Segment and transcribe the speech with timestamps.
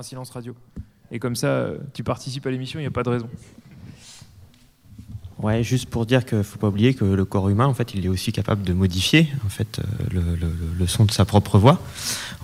[0.00, 0.54] un silence radio.
[1.12, 3.28] Et comme ça, tu participes à l'émission, il n'y a pas de raison.
[5.42, 7.94] Ouais, juste pour dire qu'il ne faut pas oublier que le corps humain, en fait,
[7.94, 9.82] il est aussi capable de modifier en fait, euh,
[10.12, 11.80] le, le, son de sa propre voix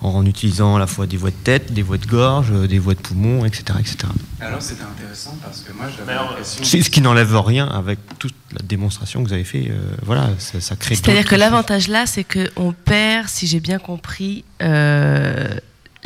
[0.01, 2.79] en utilisant à la fois des voix de tête, des voix de gorge, euh, des
[2.79, 3.65] voix de poumon, etc.
[3.79, 3.97] etc.
[4.39, 6.63] Alors c'était intéressant parce que moi j'avais l'impression...
[6.63, 9.69] Ce qui n'enlève rien avec toute la démonstration que vous avez fait.
[9.69, 10.95] Euh, voilà, ça, crée...
[10.95, 14.43] C'est-à-dire que l'avantage là, c'est qu'on perd, si j'ai bien compris,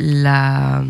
[0.02, 0.82] la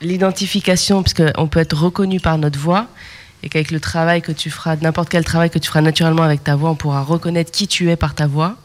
[0.00, 2.88] l'identification, puisqu'on peut être reconnu par notre voix,
[3.42, 6.44] et qu'avec le travail que tu feras, n'importe quel travail que tu feras naturellement avec
[6.44, 8.56] ta voix, on pourra reconnaître qui tu es par ta voix,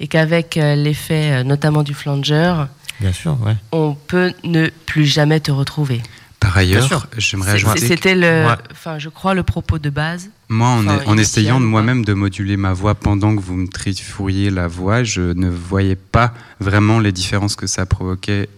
[0.00, 2.64] et qu'avec euh, l'effet euh, notamment du flanger,
[3.00, 3.36] Bien sûr,
[3.72, 6.02] on peut ne plus jamais te retrouver.
[6.42, 7.86] Par ailleurs, j'aimerais ajouter.
[7.86, 10.28] C'était le, enfin, je crois le propos de base.
[10.48, 10.68] Moi,
[11.06, 15.04] en, essayant de moi-même de moduler ma voix pendant que vous me trifouilliez la voix,
[15.04, 18.48] je ne voyais pas vraiment les différences que ça provoquait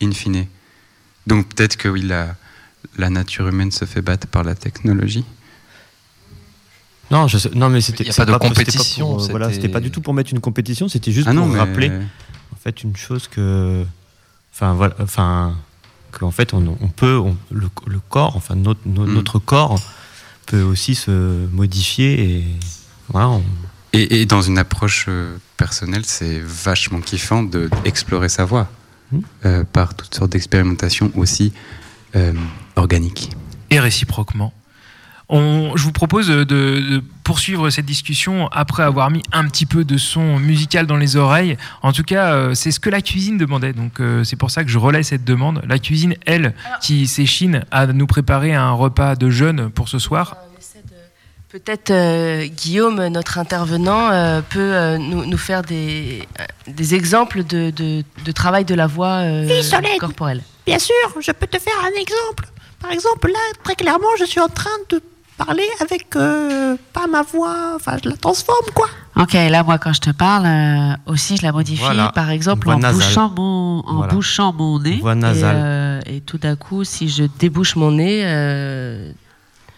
[0.00, 0.46] in fine.
[1.26, 2.36] Donc peut-être que oui, la,
[2.96, 5.24] la nature humaine se fait battre par la technologie
[7.10, 9.16] non, je non, mais c'était pas de compétition.
[9.16, 11.90] Pas voilà, c'était pas du tout pour mettre une compétition, c'était juste ah pour rappeler
[12.52, 13.82] en fait une chose que,
[14.52, 15.56] enfin voilà, enfin
[16.12, 16.62] qu'en fait on,
[16.94, 17.68] peut, le,
[18.08, 19.12] corps, enfin notre, mm.
[19.12, 19.80] notre corps
[20.46, 22.44] peut aussi se modifier et
[23.08, 23.40] voilà.
[23.94, 28.68] Et, dans une approche euh, personnelle, c'est vachement kiffant d'explorer sa voix
[29.12, 29.18] mm.
[29.46, 31.52] euh, par toutes sortes d'expérimentations aussi
[32.16, 32.32] euh,
[32.76, 33.30] organique.
[33.70, 34.52] Et réciproquement.
[35.30, 39.98] On, je vous propose de, poursuivre cette discussion après avoir mis un petit peu de
[39.98, 41.58] son musical dans les oreilles.
[41.82, 43.74] En tout cas, euh, c'est ce que la cuisine demandait.
[43.74, 45.60] Donc euh, c'est pour ça que je relais cette demande.
[45.68, 50.36] La cuisine, elle, qui s'échine à nous préparer un repas de jeûne pour ce soir.
[51.50, 54.10] Peut-être Guillaume, notre intervenant,
[54.50, 56.28] peut nous, faire des,
[56.66, 59.22] des exemples de, de, travail de la voix
[59.98, 60.42] corporelle.
[60.66, 62.48] Bien sûr, je peux te faire un exemple.
[62.80, 65.00] Par exemple, là, très clairement, je suis en train de
[65.38, 68.88] parler avec euh, pas ma voix, enfin, je la transforme, quoi.
[69.16, 71.82] Ok, là, moi, quand je te parle, euh, aussi, je la modifie,
[72.14, 74.98] par exemple, en bouchant, mon, en bouchant mon nez.
[74.98, 75.56] Voix nasale.
[75.56, 78.22] Et, euh, et, tout d'un coup, si je débouche mon nez.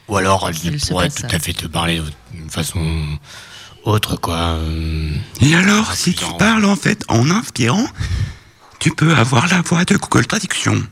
[0.09, 2.81] Ou alors, elle pourrait tout à fait te parler d'une façon
[3.85, 4.59] autre, quoi.
[5.41, 7.87] Et alors, si tu parles, en fait, en inspirant
[8.81, 10.83] tu peux avoir la voix de Google Traduction.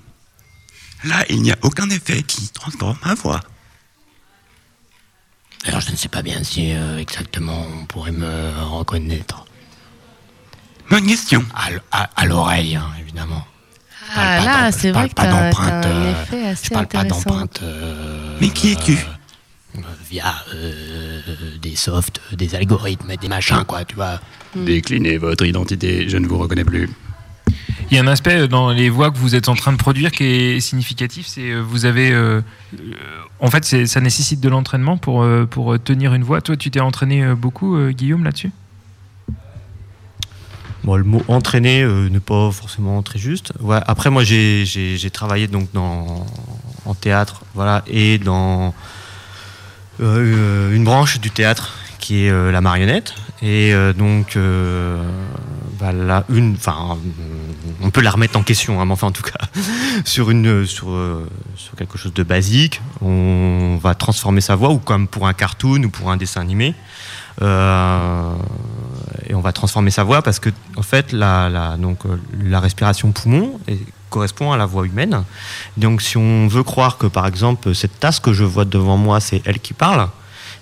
[1.04, 3.40] Là, il n'y a aucun effet qui transforme ma voix.
[5.68, 9.44] Alors, je ne sais pas bien si euh, exactement on pourrait me reconnaître.
[10.88, 11.44] Bonne question.
[11.90, 13.44] À, l'oreille, hein, évidemment.
[14.14, 15.52] Ah là, c'est vrai que tu as, un
[15.84, 17.60] euh, effet assez Je parle pas d'empreinte.
[17.62, 18.96] Euh, Mais qui es-tu
[20.08, 20.34] Via
[21.60, 24.20] des softs, des algorithmes, des machins, quoi, tu vois.
[24.56, 26.88] Déclinez votre identité, je ne vous reconnais plus.
[27.90, 30.10] Il y a un aspect dans les voix que vous êtes en train de produire
[30.12, 32.42] qui est significatif, c'est euh, vous avez, euh,
[32.78, 32.94] euh,
[33.40, 36.42] en fait, ça nécessite de l'entraînement pour pour tenir une voix.
[36.42, 38.50] Toi, tu t'es entraîné beaucoup, Guillaume, là-dessus?
[40.84, 43.52] Bon, le mot entraîner n'est pas forcément très juste.
[43.86, 46.26] Après, moi, j'ai travaillé donc dans,
[46.84, 48.74] en théâtre, voilà, et dans
[49.98, 53.14] une branche du théâtre qui est la marionnette.
[53.40, 54.36] Et donc,
[55.78, 56.98] bah, une, enfin,
[57.82, 59.46] on peut la remettre en question, hein, mais enfin en tout cas,
[60.04, 60.88] sur, une, sur,
[61.56, 65.82] sur quelque chose de basique, on va transformer sa voix, ou comme pour un cartoon
[65.84, 66.74] ou pour un dessin animé,
[67.40, 68.32] euh,
[69.28, 72.00] et on va transformer sa voix parce que en fait la, la donc,
[72.42, 73.60] la respiration poumon
[74.10, 75.22] correspond à la voix humaine.
[75.76, 79.20] Donc si on veut croire que par exemple cette tasse que je vois devant moi,
[79.20, 80.08] c'est elle qui parle,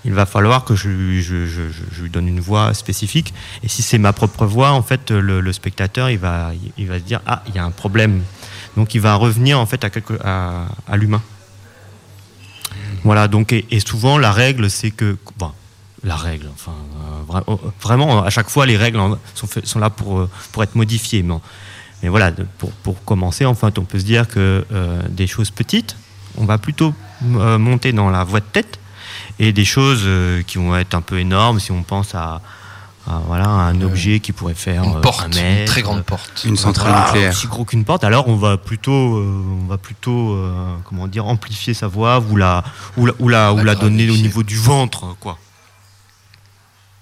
[0.05, 3.33] il va falloir que je, lui donne une voix spécifique.
[3.63, 7.03] Et si c'est ma propre voix, en fait, le, spectateur, il va, il va se
[7.03, 8.21] dire ah, il y a un problème.
[8.75, 9.83] Donc, il va revenir en fait
[10.23, 11.21] à, à, l'humain.
[13.03, 13.27] Voilà.
[13.27, 15.51] Donc, et, souvent la règle, c'est que bon,
[16.03, 16.75] la règle, enfin,
[17.35, 18.99] euh, oh, vraiment, à chaque fois, les règles
[19.33, 21.23] sont, sont là pour, euh, pour être modifiées.
[21.23, 21.35] Mais,
[22.03, 25.95] mais voilà, pour, pour, commencer, enfin, on peut se dire que euh, des choses petites,
[26.37, 28.79] on va plutôt monter dans la voix de tête
[29.39, 32.41] et des choses euh, qui vont être un peu énormes si on pense à,
[33.05, 37.05] voilà, un objet qui pourrait faire une euh, porte, une très grande porte, une centrale
[37.05, 38.03] nucléaire, aussi gros qu'une porte.
[38.03, 40.37] Alors on va plutôt, euh, on va plutôt,
[40.85, 42.63] comment dire, amplifier sa voix ou la,
[42.97, 45.37] ou la, ou la, ou la donner au niveau du ventre, quoi.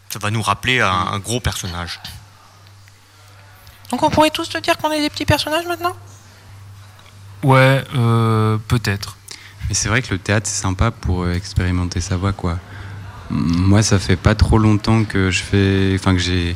[0.10, 2.00] Ça va nous rappeler un, un gros personnage.
[3.92, 5.96] Donc on pourrait tous te dire qu'on est des petits personnages maintenant?
[7.44, 7.84] Ouais,
[8.68, 9.18] peut-être.
[9.68, 12.60] Mais c'est vrai que le théâtre, c'est sympa pour euh, expérimenter sa voix, quoi.
[13.30, 16.56] Moi, ça fait pas trop longtemps que je fais, enfin que j'ai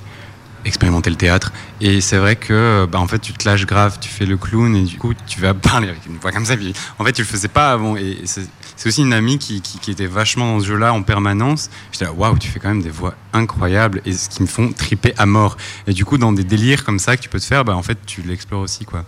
[0.66, 1.52] expérimenter le théâtre.
[1.82, 4.76] Et c'est vrai que, bah, en fait, tu te lâches grave, tu fais le clown
[4.76, 6.56] et du coup, tu vas parler avec une voix comme ça.
[6.98, 7.96] en fait, tu le faisais pas avant.
[7.96, 11.70] Et c'est aussi une amie qui, qui, était vachement dans ce jeu-là en permanence.
[11.92, 14.72] J'étais là, waouh, tu fais quand même des voix incroyables et ce qui me font
[14.72, 15.58] triper à mort.
[15.88, 17.84] Et du coup, dans des délires comme ça que tu peux te faire, bah, en
[17.84, 19.06] fait, tu l'explores aussi, quoi.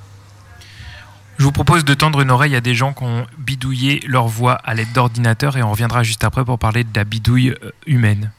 [1.42, 4.54] Je vous propose de tendre une oreille à des gens qui ont bidouillé leur voix
[4.64, 8.30] à l'aide d'ordinateurs et on reviendra juste après pour parler de la bidouille euh, humaine.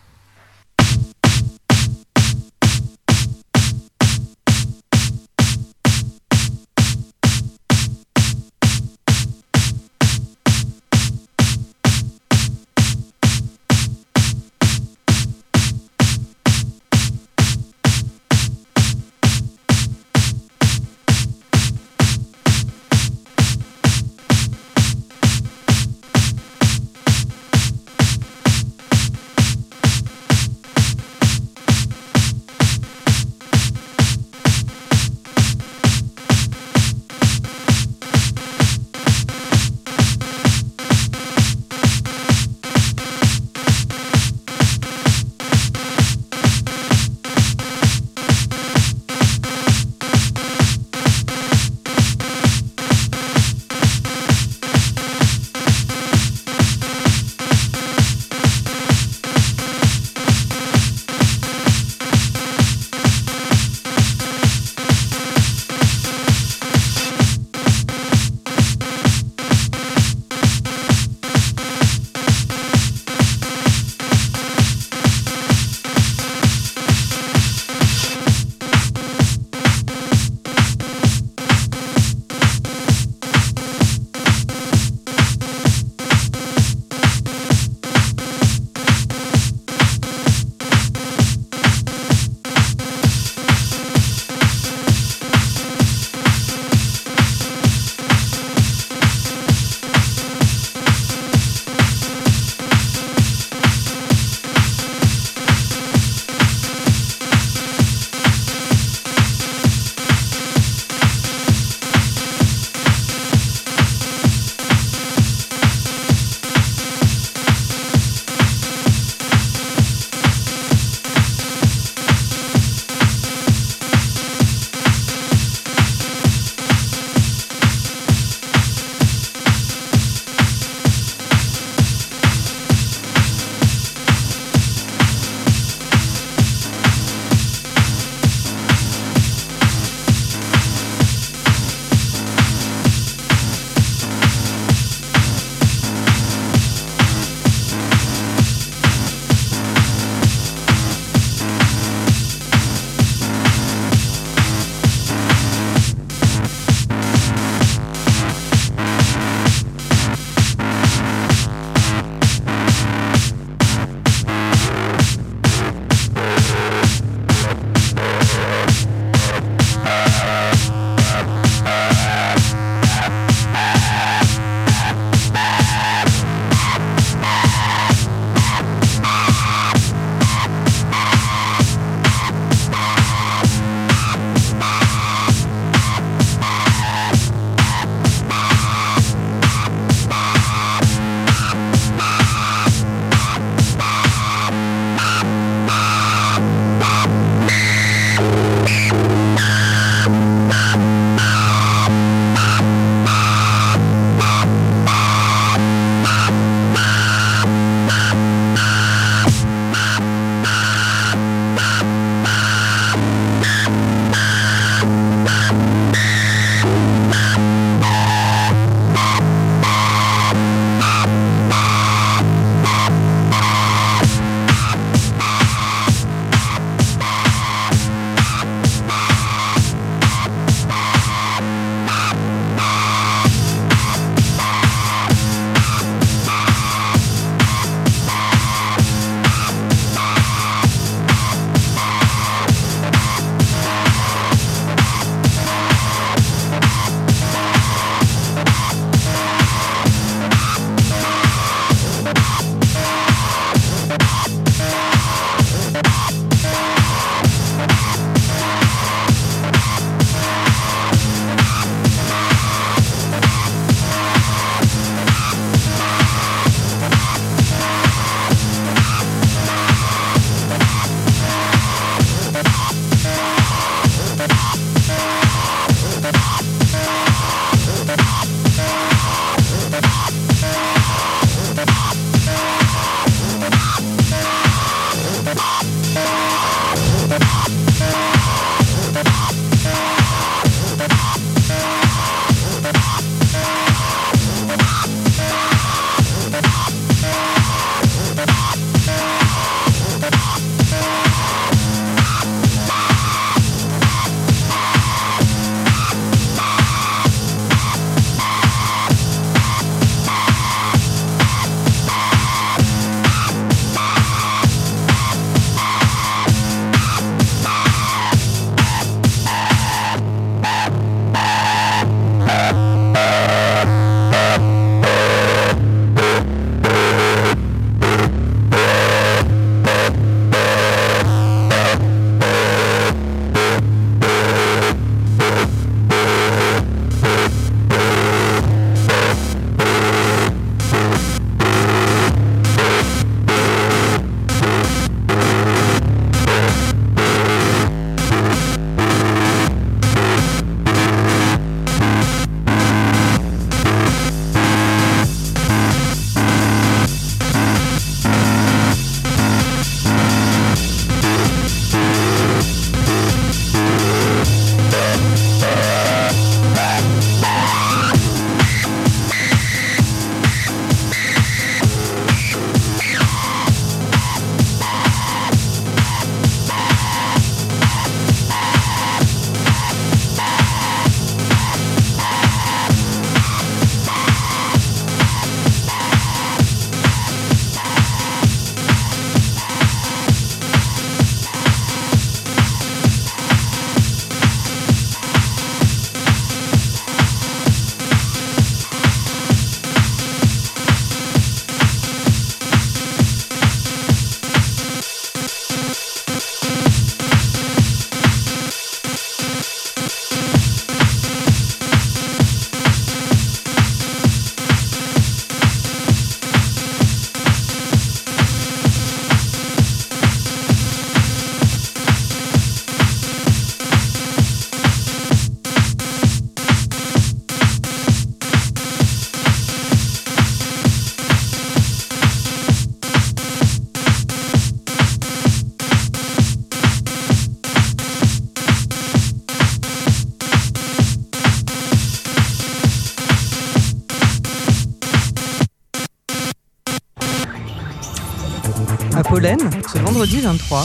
[449.13, 449.37] Pollen,
[449.71, 450.65] ce vendredi 23,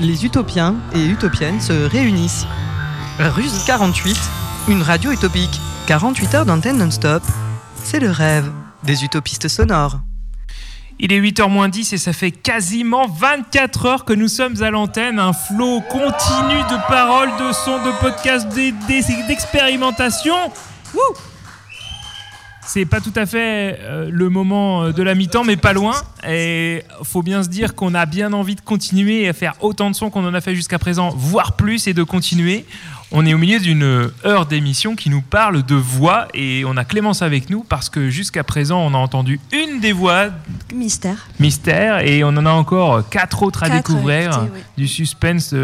[0.00, 2.44] les utopiens et utopiennes se réunissent.
[3.20, 4.18] Ruse 48,
[4.66, 5.60] une radio utopique.
[5.86, 7.22] 48 heures d'antenne non-stop.
[7.84, 8.50] C'est le rêve
[8.82, 10.00] des utopistes sonores.
[10.98, 14.72] Il est 8h moins 10 et ça fait quasiment 24 heures que nous sommes à
[14.72, 15.20] l'antenne.
[15.20, 18.48] Un flot continu de paroles, de sons, de podcasts,
[19.28, 20.34] d'expérimentation.
[22.66, 25.94] C'est pas tout à fait euh, le moment euh, de la mi-temps, mais pas loin.
[26.28, 29.94] Et faut bien se dire qu'on a bien envie de continuer à faire autant de
[29.94, 32.66] sons qu'on en a fait jusqu'à présent, voire plus, et de continuer.
[33.12, 36.84] On est au milieu d'une heure d'émission qui nous parle de voix et on a
[36.84, 40.30] Clémence avec nous parce que jusqu'à présent on a entendu une des voix
[40.74, 45.54] mystère mystère et on en a encore quatre autres à découvrir du suspense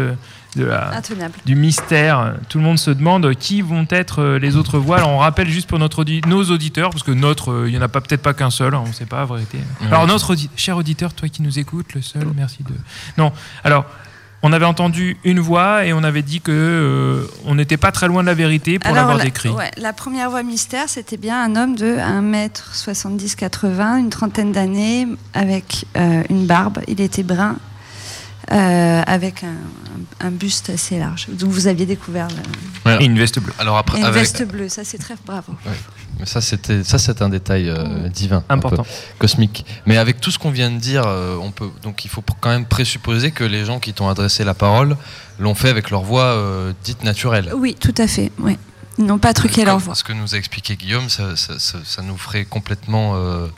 [0.55, 1.01] de, la,
[1.45, 2.35] du mystère.
[2.49, 4.97] Tout le monde se demande qui vont être euh, les autres voix.
[4.97, 7.81] Alors on rappelle juste pour notre nos auditeurs parce que notre euh, il y en
[7.81, 9.59] a pas peut-être pas qu'un seul, hein, on ne sait pas la vérité.
[9.87, 12.73] Alors notre cher auditeur, toi qui nous écoutes, le seul, merci de.
[13.17, 13.31] Non,
[13.63, 13.85] alors
[14.45, 18.09] on avait entendu une voix et on avait dit que euh, on n'était pas très
[18.09, 19.49] loin de la vérité pour l'avoir décrit.
[19.77, 26.23] la première voix mystère, c'était bien un homme de 1m70-80, une trentaine d'années, avec euh,
[26.29, 26.79] une barbe.
[26.89, 27.55] Il était brun,
[28.53, 29.43] euh, avec
[30.21, 31.27] un, buste assez large.
[31.29, 32.27] Donc vous aviez découvert.
[32.99, 33.53] Et une veste bleue.
[33.59, 35.53] Alors après, une veste bleue, ça c'est très bravo.
[36.19, 38.85] Mais ça, c'était, ça, c'est un détail euh, divin, important,
[39.17, 39.65] cosmique.
[39.85, 42.49] Mais avec tout ce qu'on vient de dire, euh, on peut, donc il faut quand
[42.49, 44.95] même présupposer que les gens qui t'ont adressé la parole
[45.39, 47.51] l'ont fait avec leur voix euh, dite naturelle.
[47.55, 48.31] Oui, tout à fait.
[48.39, 48.57] Oui.
[48.99, 49.95] N'ont pas truqué leur voix.
[49.95, 53.15] Ce que nous a expliqué Guillaume, ça, ça, ça, nous ferait complètement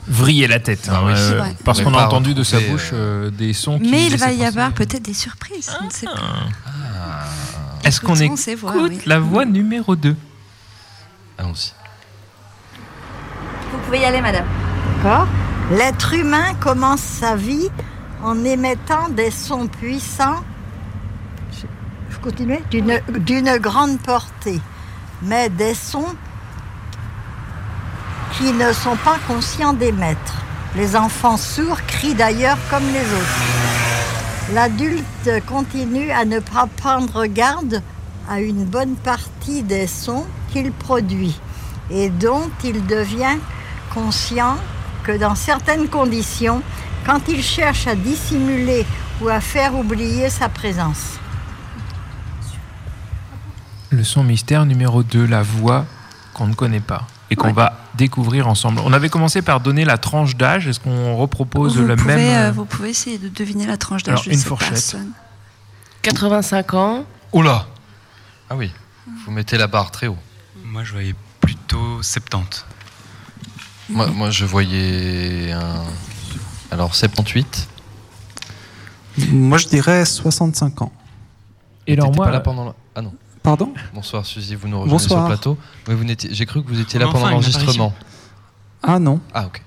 [0.08, 2.92] vriller la tête, hein, ah parce qu'on a entendu de sa bouche
[3.32, 3.78] des sons.
[3.78, 5.70] Qui Mais il va y avoir peut-être des surprises.
[5.82, 6.14] ne pas.
[6.66, 7.26] Ah.
[7.84, 10.16] Est-ce qu'on écoute la voix numéro 2
[11.38, 11.72] Allons-y.
[13.70, 14.46] Vous pouvez y aller, madame.
[14.96, 15.28] D'accord.
[15.70, 17.68] L'être humain commence sa vie
[18.22, 20.42] en émettant des sons puissants,
[22.10, 24.60] je continue, d'une grande portée,
[25.22, 26.14] mais des sons
[28.36, 30.42] qui ne sont pas conscients d'émettre.
[30.74, 33.42] Les enfants sourds crient d'ailleurs comme les autres.
[34.52, 37.82] L'adulte continue à ne pas prendre garde
[38.28, 41.40] à une bonne partie des sons qu'il produit
[41.90, 43.38] et dont il devient
[43.94, 44.56] conscient
[45.04, 46.62] que dans certaines conditions,
[47.06, 48.84] quand il cherche à dissimuler
[49.20, 51.18] ou à faire oublier sa présence.
[53.90, 55.86] Le son mystère numéro 2, la voix
[56.34, 58.80] qu'on ne connaît pas et qu'on va découvrir ensemble.
[58.84, 60.68] On avait commencé par donner la tranche d'âge.
[60.68, 64.32] Est-ce qu'on repropose le même euh, Vous pouvez essayer de deviner la tranche d'âge de
[64.32, 64.96] une fourchette.
[66.02, 67.04] 85 ans.
[67.32, 67.66] Oula
[68.48, 68.72] Ah oui,
[69.24, 70.18] vous mettez la barre très haut.
[70.64, 72.64] Moi, je voyais plutôt 70.
[73.88, 75.84] Moi, je voyais un.
[76.70, 77.68] Alors, 78
[79.30, 80.92] Moi, je dirais 65 ans.
[81.86, 82.26] Et alors, moi.
[82.26, 83.14] Pas là pendant Ah non.
[83.46, 85.56] Pardon Bonsoir, Suzy, vous nous rejoignez sur le plateau.
[85.86, 87.94] vous J'ai cru que vous étiez là pendant l'enregistrement.
[88.82, 89.20] Ah non.
[89.32, 89.62] Ah, ok.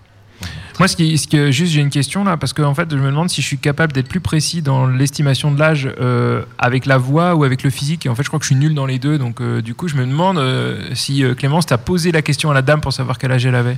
[0.80, 2.98] Moi, ce qui, ce que, juste, j'ai une question là, parce que en fait, je
[2.98, 6.86] me demande si je suis capable d'être plus précis dans l'estimation de l'âge euh, avec
[6.86, 8.06] la voix ou avec le physique.
[8.06, 9.18] Et en fait, je crois que je suis nul dans les deux.
[9.18, 12.54] Donc, euh, du coup, je me demande euh, si Clémence t'a posé la question à
[12.54, 13.78] la dame pour savoir quel âge elle avait.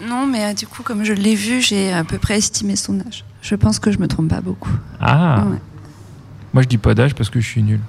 [0.00, 3.00] Non, mais euh, du coup, comme je l'ai vu, j'ai à peu près estimé son
[3.00, 3.24] âge.
[3.42, 4.72] Je pense que je me trompe pas beaucoup.
[5.00, 5.44] Ah
[6.52, 7.80] Moi, je dis pas d'âge parce que je suis nul.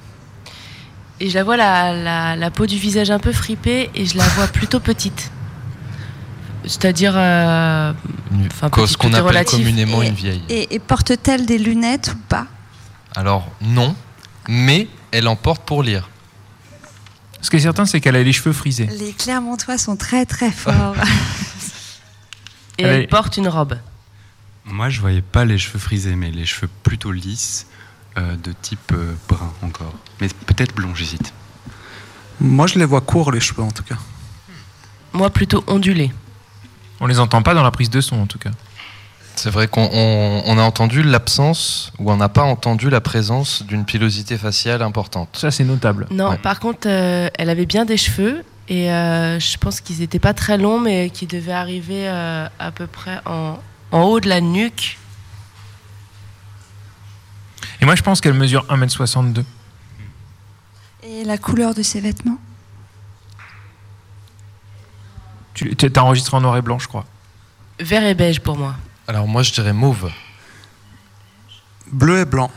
[1.20, 4.28] Et je la vois la, la, peau du visage un peu fripée et je la
[4.30, 5.32] vois plutôt petite.
[6.64, 7.14] C'est-à-dire.
[7.16, 7.94] Euh,
[8.86, 10.44] ce qu'on appelle communément une vieille.
[10.50, 12.48] Et, porte-t-elle des lunettes ou pas?
[13.16, 13.96] Alors, non,
[14.50, 16.10] mais elle en porte pour lire.
[17.42, 18.88] Ce qui est certain, c'est qu'elle a les cheveux frisés.
[18.88, 20.96] Les Clermontois sont très très forts.
[22.78, 23.78] Et elle, porte une robe.
[24.66, 27.68] Moi, je voyais pas les cheveux frisés, mais les cheveux plutôt lisses,
[28.18, 29.94] de type euh, brun encore.
[30.22, 31.34] Mais peut-être blond, j'hésite.
[32.40, 33.98] Moi, je les vois courts, les cheveux, en tout cas.
[35.14, 36.12] Moi, plutôt ondulés.
[37.00, 38.52] On les entend pas dans la prise de son, en tout cas.
[39.36, 44.38] C'est vrai qu'on a entendu l'absence ou on n'a pas entendu la présence d'une pilosité
[44.38, 45.30] faciale importante.
[45.34, 46.08] Ça, c'est notable.
[46.10, 50.20] Non, par contre, euh, elle avait bien des cheveux et euh, je pense qu'ils n'étaient
[50.20, 53.60] pas très longs, mais qui devaient arriver euh, à peu près en,
[53.92, 54.98] en, haut de la nuque.
[57.86, 59.46] Et moi, je pense qu'elle mesure 1m62.
[61.04, 62.40] Et la couleur de ses vêtements?
[65.54, 67.06] Tu as enregistré en noir et blanc, je crois.
[67.80, 68.76] Vert et beige pour moi.
[69.08, 70.12] Alors moi, je dirais mauve.
[71.92, 72.50] Bleu et blanc.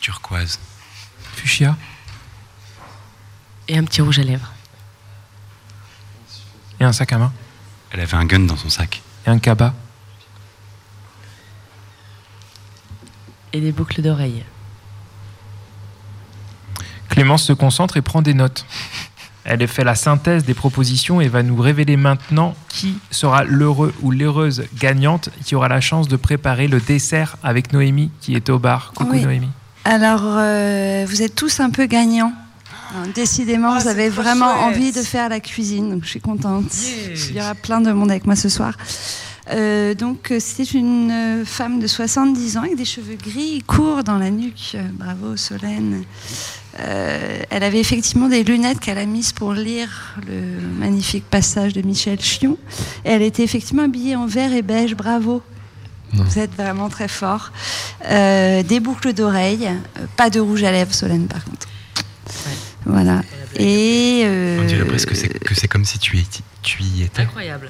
[0.00, 0.58] Turquoise.
[1.36, 1.76] Fuchsia
[3.68, 4.52] et un petit rouge à lèvres.
[6.80, 7.32] Et un sac à main.
[7.92, 9.02] Elle avait un gun dans son sac.
[9.24, 9.72] Et un cabas.
[13.54, 14.44] Et des boucles d'oreilles.
[17.08, 18.66] Clémence se concentre et prend des notes.
[19.44, 24.10] Elle fait la synthèse des propositions et va nous révéler maintenant qui sera l'heureux ou
[24.10, 28.58] l'heureuse gagnante qui aura la chance de préparer le dessert avec Noémie qui est au
[28.58, 28.92] bar.
[28.92, 29.50] Coucou Noémie.
[29.84, 32.32] Alors, euh, vous êtes tous un peu gagnants.
[33.14, 36.72] Décidément, ah, vous avez vraiment envie de faire la cuisine, donc je suis contente.
[37.28, 38.74] Il y aura plein de monde avec moi ce soir.
[39.50, 44.18] Euh, donc, euh, c'était une femme de 70 ans avec des cheveux gris courts dans
[44.18, 44.76] la nuque.
[44.94, 46.04] Bravo, Solène.
[46.80, 51.82] Euh, elle avait effectivement des lunettes qu'elle a mises pour lire le magnifique passage de
[51.82, 52.58] Michel Chion.
[53.04, 54.94] Et elle était effectivement habillée en vert et beige.
[54.94, 55.42] Bravo.
[56.12, 57.52] Vous êtes vraiment très fort.
[58.08, 61.66] Euh, des boucles d'oreilles, euh, pas de rouge à lèvres, Solène, par contre.
[62.86, 63.22] Voilà.
[63.56, 64.24] Et
[64.60, 66.16] On dirait presque que c'est comme si tu,
[66.64, 67.22] tu y étais.
[67.22, 67.68] Incroyable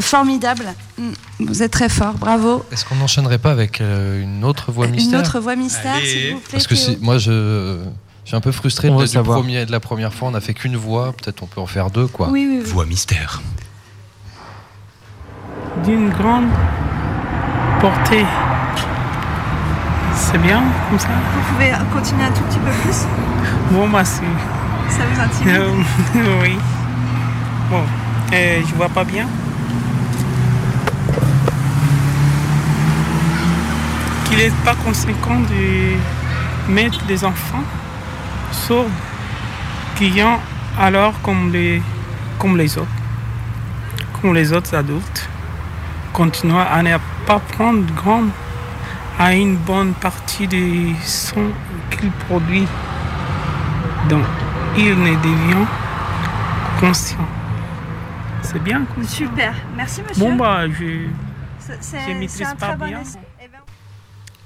[0.00, 0.66] formidable.
[0.98, 1.10] Mm.
[1.40, 2.64] Vous êtes très fort, bravo.
[2.72, 6.34] Est-ce qu'on n'enchaînerait pas avec euh, une autre voix mystère Une autre voix mystère, s'il
[6.34, 6.48] vous plaît.
[6.52, 7.78] Parce que si, moi, je,
[8.24, 10.28] suis un peu frustré de, du premier, de la première fois.
[10.28, 12.28] On n'a fait qu'une voix, peut-être on peut en faire deux, quoi.
[12.30, 13.40] Oui, oui, Voix mystère.
[15.84, 16.48] D'une grande
[17.80, 18.26] portée.
[20.14, 21.08] C'est bien comme ça?
[21.08, 23.06] Vous pouvez continuer un tout petit peu plus?
[23.70, 24.22] Bon, bah, c'est.
[24.90, 25.86] Ça vous intimide?
[26.42, 26.58] Oui.
[27.70, 27.84] Bon,
[28.32, 29.26] euh, je vois pas bien.
[34.30, 37.64] qu'il n'est pas conséquent de mettre des enfants
[38.52, 38.86] sourds
[40.00, 40.38] ont
[40.78, 41.82] alors comme les,
[42.38, 42.88] comme les autres,
[44.20, 45.28] comme les autres adultes,
[46.12, 48.24] continuent à ne pas prendre grand
[49.18, 51.52] à une bonne partie des sons
[51.90, 52.66] qu'ils produisent.
[54.08, 54.24] Donc,
[54.76, 55.66] ils ne deviennent
[56.80, 57.39] conscients.
[58.42, 58.84] C'est bien.
[59.06, 60.24] Super, merci monsieur.
[60.24, 61.06] Bon bah, je,
[61.68, 63.02] je maîtrise pas bien.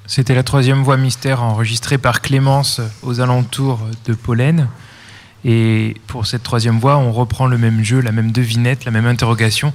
[0.06, 4.68] C'était la troisième voix mystère enregistrée par Clémence aux alentours de Pollen.
[5.46, 9.06] Et pour cette troisième voix, on reprend le même jeu, la même devinette, la même
[9.06, 9.72] interrogation.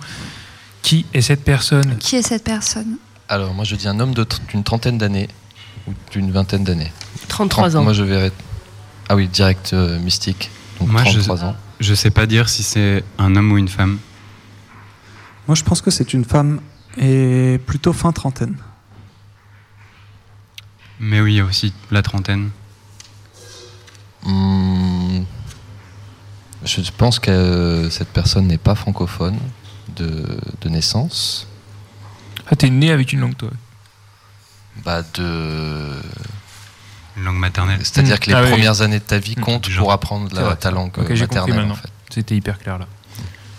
[0.82, 1.98] Qui est cette personne?
[1.98, 2.98] Qui est cette personne?
[3.28, 4.14] Alors, moi, je dis un homme
[4.50, 5.28] d'une trentaine d'années
[5.88, 6.92] ou d'une vingtaine d'années.
[7.28, 7.84] 33 ans.
[7.84, 8.32] Moi, je verrais.
[9.10, 10.52] Ah oui, direct euh, mystique.
[10.80, 11.56] Donc moi, 33 je, ans.
[11.80, 13.98] Je sais pas dire si c'est un homme ou une femme.
[15.50, 16.62] Moi, je pense que c'est une femme
[16.96, 18.56] et plutôt fin trentaine.
[21.00, 22.52] Mais oui, il y a aussi la trentaine.
[24.22, 25.24] Hmm.
[26.64, 29.40] je pense que cette personne n'est pas francophone
[29.96, 31.48] de, naissance.
[32.46, 33.50] Ah, t'es né avec une langue, toi
[34.86, 36.00] Bah, de.
[37.18, 37.80] Une langue maternelle.
[37.82, 38.20] C'est-à-dire hmm.
[38.20, 39.42] que les ah premières années de ta vie hmm.
[39.42, 41.72] comptent pour apprendre la, ta langue maternelle.
[41.72, 41.90] En fait.
[42.12, 42.86] C'était hyper clair là.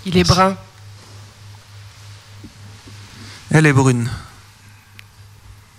[0.07, 0.57] Il est brun.
[3.51, 4.09] Elle est brune.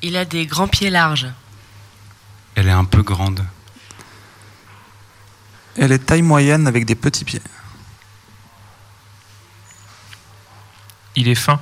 [0.01, 1.27] Il a des grands pieds larges.
[2.55, 3.45] Elle est un peu grande.
[5.77, 7.41] Elle est taille moyenne avec des petits pieds.
[11.15, 11.59] Il est fin.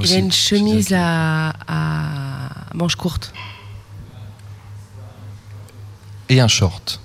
[0.00, 1.52] il a une chemise à,
[2.72, 3.32] manches courtes.
[6.30, 7.00] Et un short.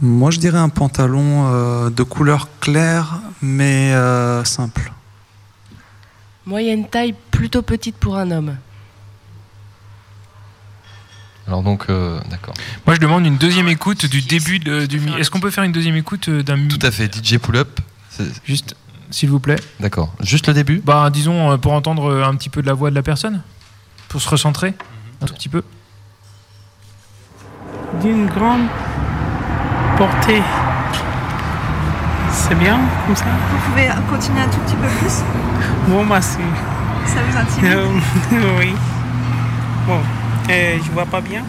[0.00, 4.92] Moi, je dirais un pantalon euh, de couleur claire, mais euh, simple.
[6.46, 8.56] Moyenne taille, plutôt petite pour un homme.
[11.46, 12.54] Alors donc, euh, d'accord.
[12.86, 15.00] Moi, je demande une deuxième écoute du début de, du.
[15.18, 17.14] Est-ce qu'on peut faire une deuxième écoute euh, d'un Tout à fait.
[17.14, 17.80] DJ pull-up.
[18.44, 18.76] Juste,
[19.10, 19.58] s'il vous plaît.
[19.80, 20.14] D'accord.
[20.20, 20.80] Juste le début?
[20.84, 23.42] Bah, disons euh, pour entendre un petit peu de la voix de la personne,
[24.08, 24.74] pour se recentrer
[25.20, 25.62] un tout petit peu.
[28.02, 28.66] D'une grande
[29.96, 30.42] portée.
[32.32, 33.24] C'est bien comme ça?
[33.24, 35.22] Vous pouvez continuer un tout petit peu plus?
[35.88, 36.38] Bon, c'est.
[37.06, 38.02] Ça vous intimide?
[38.58, 38.74] Oui.
[39.86, 40.00] Bon.
[40.48, 41.42] Je je vois pas bien.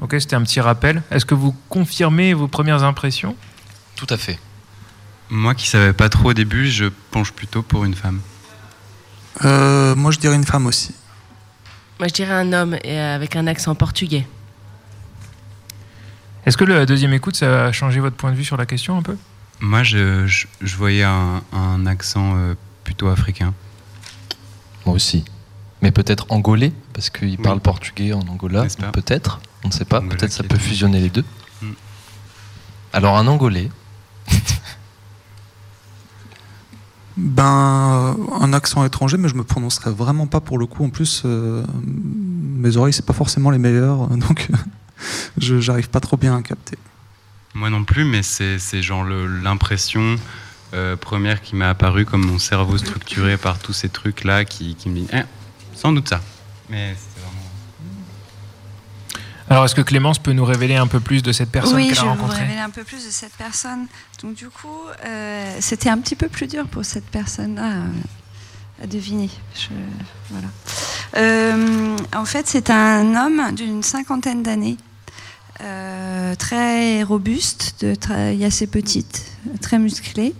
[0.00, 1.02] Ok, c'était un petit rappel.
[1.10, 3.36] Est-ce que vous confirmez vos premières impressions?
[3.96, 4.38] Tout à fait.
[5.28, 8.20] Moi qui savais pas trop au début, je penche plutôt pour une femme.
[9.44, 10.94] Euh, moi je dirais une femme aussi.
[11.98, 14.26] Moi je dirais un homme et avec un accent portugais.
[16.46, 18.96] Est-ce que la deuxième écoute, ça a changé votre point de vue sur la question
[18.96, 19.16] un peu?
[19.60, 20.46] Moi je,
[20.76, 23.54] voyais un, accent euh, plutôt africain.
[24.86, 25.24] Moi aussi
[25.82, 30.32] mais peut-être angolais, parce qu'il parle portugais en Angola, peut-être, on ne sait pas, peut-être
[30.32, 31.24] ça peut fusionner les deux.
[31.62, 31.72] Hmm.
[32.92, 33.70] Alors un angolais.
[37.16, 40.84] ben, un accent étranger, mais je me prononcerai vraiment pas pour le coup.
[40.84, 44.50] En plus, euh, mes oreilles, c'est pas forcément les meilleures, donc
[45.38, 46.76] je j'arrive pas trop bien à capter.
[47.54, 50.16] Moi non plus, mais c'est genre l'impression
[50.72, 54.94] euh, première qui m'est apparue comme mon cerveau structuré par tous ces trucs-là qui, me
[54.94, 55.22] dit eh,
[55.74, 56.20] sans doute ça.
[56.68, 56.94] Mais
[59.48, 62.02] Alors, est-ce que Clémence peut nous révéler un peu plus de cette personne qu'elle a
[62.02, 63.86] rencontrée Oui, je vais vous révéler un peu plus de cette personne.
[64.22, 64.68] Donc, du coup,
[65.04, 67.82] euh, c'était un petit peu plus dur pour cette personne-là
[68.80, 69.28] à deviner.
[70.30, 70.46] voilà.
[71.16, 74.76] Euh, en fait, c'est un homme d'une cinquantaine d'années,
[75.62, 79.24] euh, très robuste, de assez petite,
[79.60, 80.34] très musclé,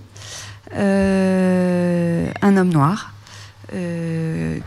[0.74, 3.14] euh, un homme noir.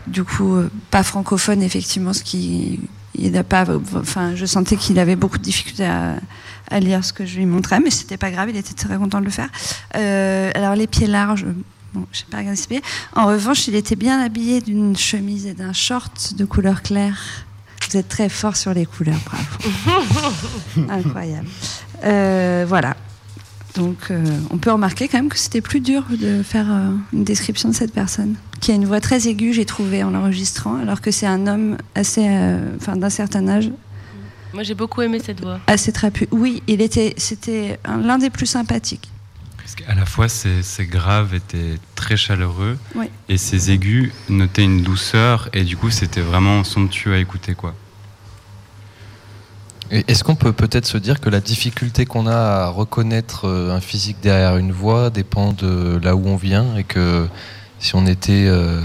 [0.06, 0.56] du coup,
[0.90, 2.80] pas francophone, effectivement, ce qui.
[3.16, 3.64] Il n'a pas,
[3.94, 7.78] enfin, je sentais qu'il avait beaucoup de difficultés à, lire ce que je lui montrais,
[7.78, 9.50] mais c'était pas grave, il était très content de le faire.
[9.92, 11.46] alors, les pieds larges,
[11.94, 12.82] Bon, je pas regarder ses pieds.
[13.14, 17.46] En revanche, il était bien habillé d'une chemise et d'un short de couleur claire.
[17.90, 20.88] Vous êtes très fort sur les couleurs, bravo.
[20.90, 21.46] Incroyable.
[22.04, 22.96] Euh, voilà.
[23.76, 27.24] Donc, euh, on peut remarquer quand même que c'était plus dur de faire euh, une
[27.24, 31.00] description de cette personne, qui a une voix très aiguë, j'ai trouvé en l'enregistrant, alors
[31.00, 32.28] que c'est un homme assez,
[32.76, 33.70] enfin, d'un certain âge.
[34.52, 35.58] Moi, j'ai beaucoup aimé cette voix.
[35.66, 36.28] Assez trapu.
[36.30, 39.10] Oui, il était, c'était l'un des plus sympathiques.
[39.74, 42.78] Parce qu'à la fois, ces, graves étaient très chaleureux
[43.28, 47.54] et ces aigus notaient une douceur et du coup, c'était vraiment somptueux à écouter.
[47.54, 47.74] quoi.
[49.90, 53.80] Est-ce qu'on peut peut-être se dire que la difficulté qu'on a à reconnaître euh, un
[53.80, 57.28] physique derrière une voix dépend de là où on vient et que
[57.78, 58.80] si on était euh,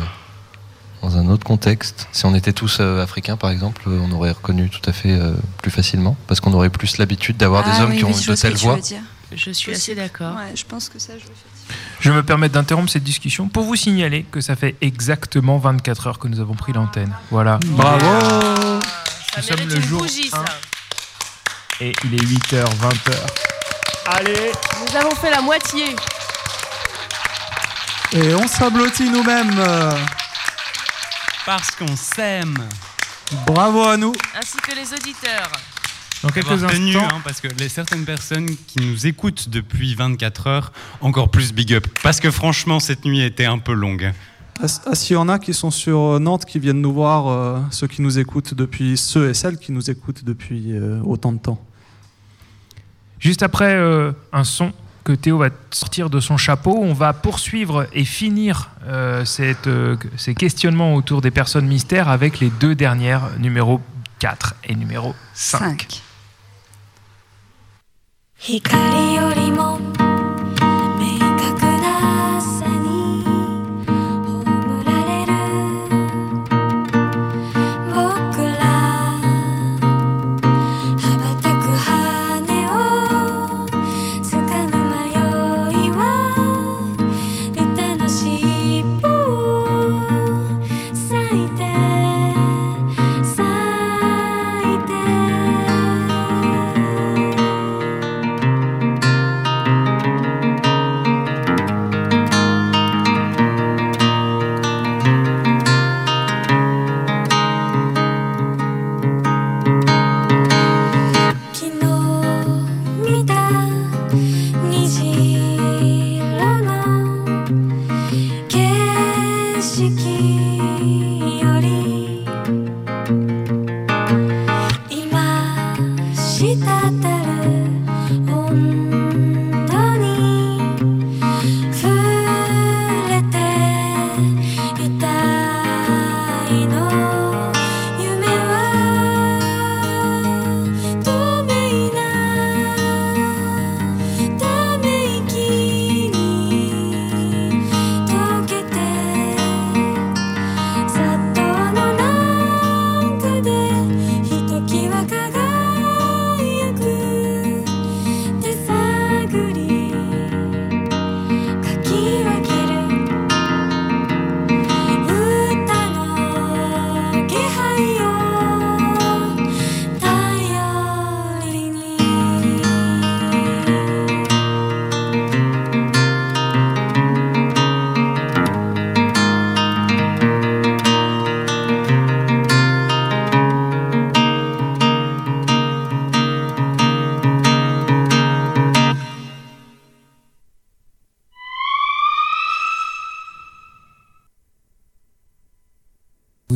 [1.02, 4.70] dans un autre contexte, si on était tous euh, africains par exemple, on aurait reconnu
[4.70, 5.18] tout à fait
[5.62, 8.58] plus facilement parce qu'on aurait plus l'habitude d'avoir des ah hommes qui ont de telles
[8.58, 8.80] voix.
[9.36, 10.36] Je suis assez d'accord.
[10.56, 11.28] je pense que ça joue
[12.00, 16.20] Je me permets d'interrompre cette discussion pour vous signaler que ça fait exactement 24 heures
[16.20, 17.14] que nous avons pris l'antenne.
[17.30, 17.60] Voilà.
[17.66, 18.80] Bravo
[19.38, 20.06] Nous sommes le jour
[21.82, 23.16] et il est 8h, 20h.
[24.08, 25.96] Allez Nous avons fait la moitié.
[28.12, 29.64] Et on s'ablotit nous-mêmes.
[31.46, 32.68] Parce qu'on s'aime.
[33.46, 34.14] Bravo à nous.
[34.36, 35.52] Ainsi que les auditeurs
[36.24, 37.08] dans quelques instants.
[37.12, 41.74] Hein, parce que les certaines personnes qui nous écoutent depuis 24 heures, encore plus big
[41.74, 41.88] up.
[42.04, 44.12] Parce que franchement, cette nuit était un peu longue.
[44.62, 47.28] Ah, ah S'il y en a qui sont sur euh, Nantes, qui viennent nous voir,
[47.28, 51.32] euh, ceux qui nous écoutent depuis, ceux et celles qui nous écoutent depuis euh, autant
[51.32, 51.64] de temps.
[53.20, 53.78] Juste après
[54.32, 54.72] un son
[55.04, 58.70] que Théo va sortir de son chapeau, on va poursuivre et finir
[59.26, 59.68] cette,
[60.16, 63.82] ces questionnements autour des personnes mystères avec les deux dernières, numéro
[64.20, 65.82] 4 et numéro 5.
[65.82, 66.02] 5.
[68.42, 69.99] 光よりも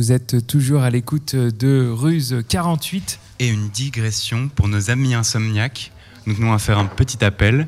[0.04, 3.18] Vous êtes toujours à l'écoute de Ruse 48.
[3.38, 5.92] Et une digression pour nos amis insomniaques.
[6.26, 7.66] Nous tenons à faire un petit appel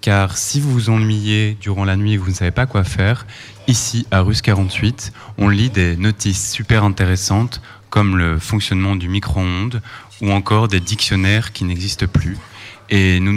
[0.00, 2.82] car si vous vous ennuyez durant la nuit et que vous ne savez pas quoi
[2.82, 3.24] faire,
[3.68, 9.80] ici à Russe 48, on lit des notices super intéressantes comme le fonctionnement du micro-ondes
[10.20, 12.36] ou encore des dictionnaires qui n'existent plus.
[12.90, 13.32] Et nous,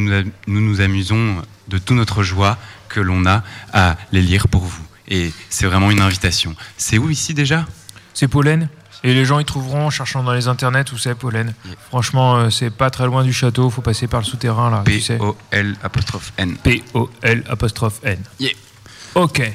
[0.48, 1.36] nous nous amusons
[1.68, 2.58] de toute notre joie
[2.88, 4.84] que l'on a à les lire pour vous.
[5.08, 6.56] Et c'est vraiment une invitation.
[6.78, 7.68] C'est où ici déjà?
[8.20, 8.68] C'est Pollen.
[9.06, 11.54] Et les gens y trouveront en cherchant dans les internets où c'est Pollen.
[11.88, 14.82] Franchement, euh, c'est pas très loin du château, faut passer par le souterrain là.
[14.84, 16.58] P-O-L apostrophe N.
[16.62, 18.20] P-O-L apostrophe N.
[19.16, 19.50] Ok.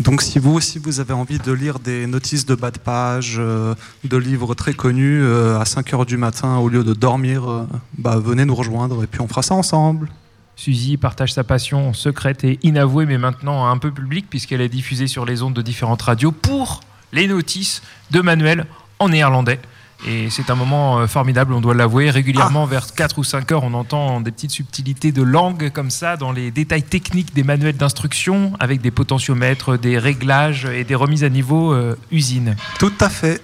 [0.00, 3.36] Donc si vous aussi vous avez envie de lire des notices de bas de page,
[3.38, 7.64] euh, de livres très connus euh, à 5 heures du matin au lieu de dormir,
[7.96, 10.10] bah, venez nous rejoindre et puis on fera ça ensemble.
[10.56, 15.06] Suzy partage sa passion secrète et inavouée, mais maintenant un peu publique, puisqu'elle est diffusée
[15.06, 18.66] sur les ondes de différentes radios pour les notices de Manuel
[18.98, 19.60] en néerlandais.
[20.06, 22.10] Et c'est un moment euh, formidable, on doit l'avouer.
[22.10, 26.16] Régulièrement, vers 4 ou 5 heures, on entend des petites subtilités de langue comme ça,
[26.16, 31.24] dans les détails techniques des manuels d'instruction, avec des potentiomètres, des réglages et des remises
[31.24, 32.54] à niveau euh, usine.
[32.78, 33.42] Tout à fait.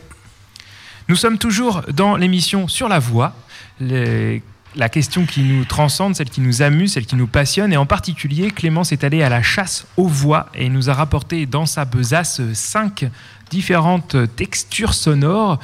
[1.09, 3.35] Nous sommes toujours dans l'émission Sur la voie.
[3.81, 4.43] Les
[4.77, 7.73] la question qui nous transcende, celle qui nous amuse, celle qui nous passionne.
[7.73, 11.47] Et en particulier, Clémence est allée à la chasse aux voix et nous a rapporté
[11.47, 13.07] dans sa besace cinq
[13.55, 15.61] différentes textures sonores.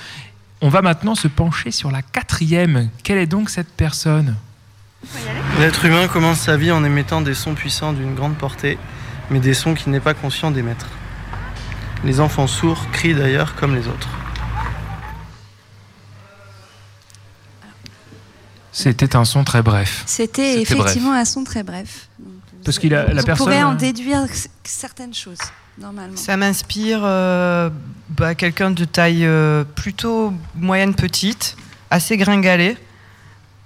[0.60, 2.88] On va maintenant se pencher sur la quatrième.
[3.02, 4.36] Quelle est donc cette personne?
[5.58, 8.78] L'être humain commence sa vie en émettant des sons puissants d'une grande portée,
[9.30, 10.86] mais des sons qu'il n'est pas conscient d'émettre.
[12.04, 14.08] Les enfants sourds crient d'ailleurs comme les autres.
[18.72, 20.04] C'était un son très bref.
[20.06, 22.08] C'était effectivement un son très bref.
[22.64, 23.46] Parce qu'il a la On personne.
[23.46, 24.20] pourrait en déduire
[24.64, 25.38] certaines choses
[25.80, 26.16] normalement.
[26.16, 27.70] Ça m'inspire euh,
[28.10, 31.56] bah, quelqu'un de taille euh, plutôt moyenne petite,
[31.90, 32.76] assez gringalé.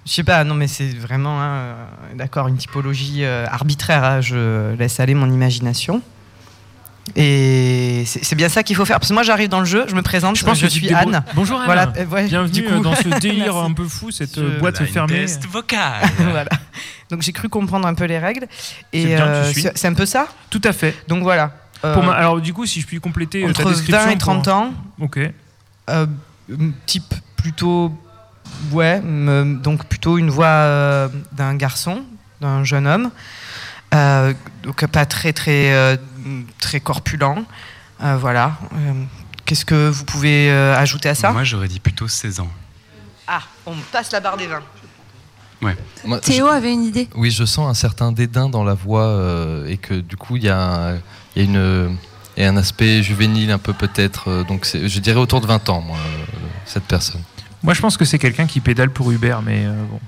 [0.05, 1.75] Je sais pas, non mais c'est vraiment, hein, euh,
[2.15, 4.03] d'accord, une typologie arbitraire.
[4.03, 6.01] hein, je laisse aller mon imagination.
[7.15, 8.99] Et c'est bien ça qu'il faut faire.
[8.99, 10.93] Parce que moi, j'arrive dans le jeu, je me présente, je, pense que tu suis
[10.93, 11.23] Anne.
[11.35, 11.65] Bonjour Anne.
[11.65, 12.79] Voilà, euh, ouais, Bienvenue coup.
[12.79, 15.13] dans ce délire un peu fou, cette Je- euh, boîte fermée.
[15.21, 16.01] test vocal.
[16.17, 16.49] voilà.
[17.11, 18.47] Donc j'ai cru comprendre un peu les règles.
[18.91, 20.27] C'est Et euh, c'est un peu ça?
[20.49, 20.95] Tout à fait.
[21.07, 21.51] Donc voilà.
[21.93, 24.09] Pour Euh, ma- Alors du coup, si je puis compléter euh, ta entre description 20
[24.09, 24.73] et pour- 30 ans.
[24.99, 25.19] Ok.
[25.89, 26.05] Euh,
[26.85, 27.91] type plutôt.
[28.71, 32.03] Ouais, me- donc plutôt une voix euh, d'un garçon,
[32.41, 33.11] d'un jeune homme.
[33.93, 35.97] Euh, donc pas très, très, euh,
[36.59, 37.43] très corpulent.
[38.03, 38.53] Euh, voilà.
[38.73, 38.93] Euh,
[39.45, 41.31] Qu'est-ce que vous pouvez euh, ajouter à ça?
[41.31, 42.49] Moi, j'aurais dit plutôt 16 ans.
[43.27, 44.59] Ah, on passe la barre des 20.
[45.61, 45.75] Ouais.
[46.05, 47.07] Moi, Théo avait une idée.
[47.15, 50.43] Oui, je sens un certain dédain dans la voix euh, et que du coup, il
[50.43, 50.95] y, a
[51.35, 51.97] y une,
[52.37, 54.29] il y a un aspect juvénile un peu peut-être.
[54.29, 56.25] euh, donc, je dirais autour de 20 ans, moi, euh,
[56.65, 57.21] cette personne.
[57.63, 59.99] Moi, je pense que c'est quelqu'un qui pédale pour Uber, mais euh, bon.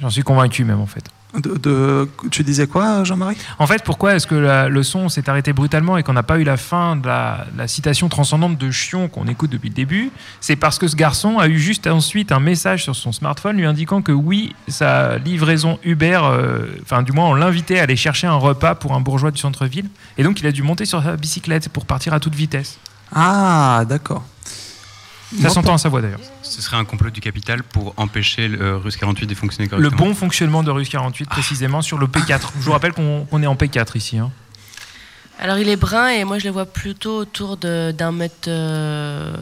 [0.00, 1.04] J'en suis convaincu même en fait.
[1.32, 3.36] De, de- tu disais quoi, Jean-Marie?
[3.60, 6.38] En fait, pourquoi est-ce que la- le son s'est arrêté brutalement et qu'on n'a pas
[6.40, 10.10] eu la fin de la, la citation transcendante de Chion qu'on écoute depuis le début?
[10.40, 13.64] C'est parce que ce garçon a eu juste ensuite un message sur son smartphone lui
[13.66, 18.26] indiquant que oui, sa livraison Uber, euh, enfin du moins on l'invitait à aller chercher
[18.26, 19.88] un repas pour un bourgeois du centre-ville.
[20.18, 22.78] Et donc il a dû monter sur sa bicyclette pour partir à toute vitesse.
[23.14, 24.24] Ah, d'accord.
[25.40, 26.18] Ça s'entend à sa voix d'ailleurs.
[26.50, 29.76] Ce serait un complot du capital pour empêcher le euh, Russe 48 de fonctionner Le
[29.76, 30.06] correctement.
[30.08, 32.40] bon fonctionnement de Rus 48 précisément sur le P4.
[32.58, 34.18] Je vous rappelle qu'on est en P4 ici.
[34.18, 34.30] hein.
[35.38, 39.34] Alors il est brun et moi je le vois plutôt autour de- d'un mètre euh,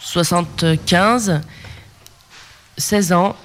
[0.00, 1.40] 75,
[2.78, 3.36] 16 ans,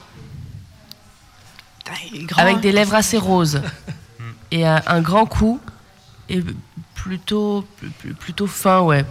[2.38, 3.62] avec des lèvres assez roses
[4.52, 5.60] et un, un grand cou
[6.30, 6.42] et
[6.96, 7.66] plutôt
[8.02, 9.06] pl- plutôt fin ouais.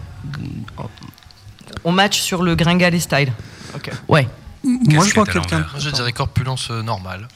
[1.85, 3.33] On match sur le gringalet style.
[3.75, 3.91] Ok.
[4.09, 4.29] Ouais.
[4.63, 5.67] Moi, je vois quelqu'un.
[5.79, 7.29] Je dirais corpulence euh, normale.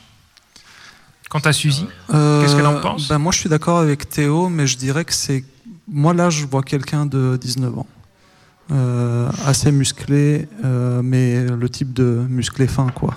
[1.30, 4.48] Quant à Suzy, Euh, qu'est-ce qu'elle en pense ben, Moi, je suis d'accord avec Théo,
[4.48, 5.44] mais je dirais que c'est.
[5.88, 7.86] Moi, là, je vois quelqu'un de 19 ans.
[8.72, 13.14] Euh, assez musclé, euh, mais le type de musclé fin, quoi.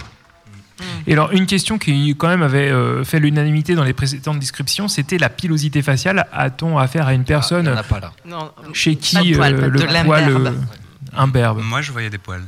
[1.08, 4.88] Et alors, une question qui, quand même, avait euh, fait l'unanimité dans les précédentes descriptions,
[4.88, 6.28] c'était la pilosité faciale.
[6.34, 8.52] A-t-on affaire à une personne Ah, il y en a pas là.
[8.74, 10.06] Chez pas qui de poil, euh, pas de le l'imberbe.
[10.06, 10.52] poil euh,
[11.18, 12.44] imberbe Moi, je voyais des poils.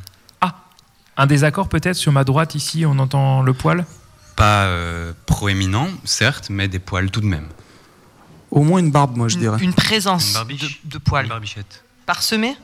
[1.19, 3.85] Un désaccord peut-être sur ma droite ici, on entend le poil?
[4.37, 7.49] Pas euh, proéminent, certes, mais des poils tout de même.
[8.51, 9.57] Au moins une barbe, moi, je dirais.
[9.61, 11.25] Une présence Une de, poils.
[11.25, 11.83] Une barbichette.
[12.05, 12.55] Parsemé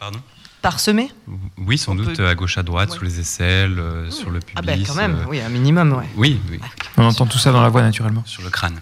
[0.00, 0.18] Pardon?
[0.62, 1.12] Parsemé
[1.58, 4.54] Oui, sans doute peut- à gauche, à droite, sous les aisselles, euh, sur le pubis.
[4.56, 6.08] Ah ben quand même, euh, oui, un minimum, ouais.
[6.16, 6.58] Oui, oui.
[6.96, 8.24] On entend tout ça dans la voix naturellement.
[8.26, 8.80] Sur le crâne.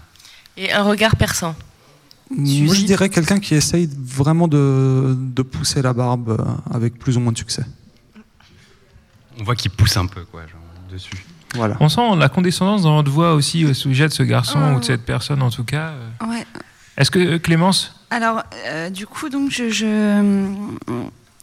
[0.57, 1.55] Et un regard perçant.
[2.37, 7.17] Moi, je dirais quelqu'un qui essaye vraiment de, de pousser la barbe euh, avec plus
[7.17, 7.65] ou moins de succès.
[9.39, 11.25] On voit qu'il pousse un peu, quoi, genre, dessus.
[11.55, 11.75] Voilà.
[11.79, 14.85] On sent la condescendance dans votre voix aussi au sujet de ce garçon ou de
[14.85, 15.93] cette personne en tout cas.
[16.25, 16.45] Ouais.
[16.97, 17.95] Est-ce que Clémence?
[18.09, 20.21] Alors, euh, du coup, donc, je, je,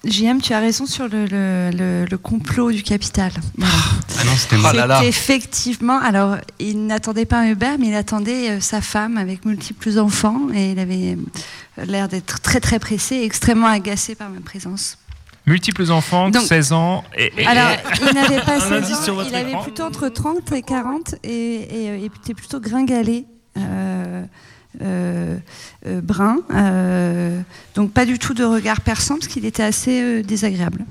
[0.04, 3.32] JM, tu as raison sur le, le, le, complot du capital.
[3.56, 3.74] Voilà.
[4.20, 4.70] Ah non, c'était moi.
[4.72, 5.98] C'était effectivement.
[5.98, 10.48] Alors, il n'attendait pas un Uber, mais il attendait euh, sa femme avec multiples enfants
[10.54, 11.16] et il avait
[11.78, 14.98] euh, l'air d'être très très pressé, et extrêmement agacé par ma présence.
[15.46, 17.02] Multiples enfants, Donc, 16 ans.
[17.16, 19.62] Et, et- Alors, il n'avait pas Un 16 indice sur ans, votre il avait écran.
[19.62, 23.24] plutôt entre 30 et 40 et, était plutôt gringalé.
[23.56, 24.24] Euh,
[26.02, 27.40] brun, euh,
[27.74, 30.84] donc pas du tout de regard perçant parce qu'il était assez euh, désagréable.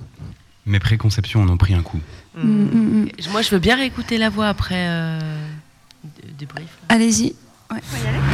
[0.65, 1.99] Mes préconceptions en ont pris un coup.
[2.35, 3.09] Mm, mm, mm.
[3.31, 5.19] Moi, je veux bien réécouter la voix après euh,
[6.37, 6.69] débrief.
[6.89, 7.35] Allez-y.
[7.71, 7.81] Ouais.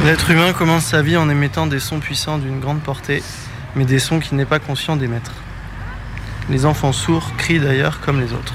[0.04, 3.22] L'être humain commence sa vie en émettant des sons puissants d'une grande portée,
[3.74, 5.32] mais des sons qu'il n'est pas conscient d'émettre.
[6.50, 8.54] Les enfants sourds crient d'ailleurs comme les autres.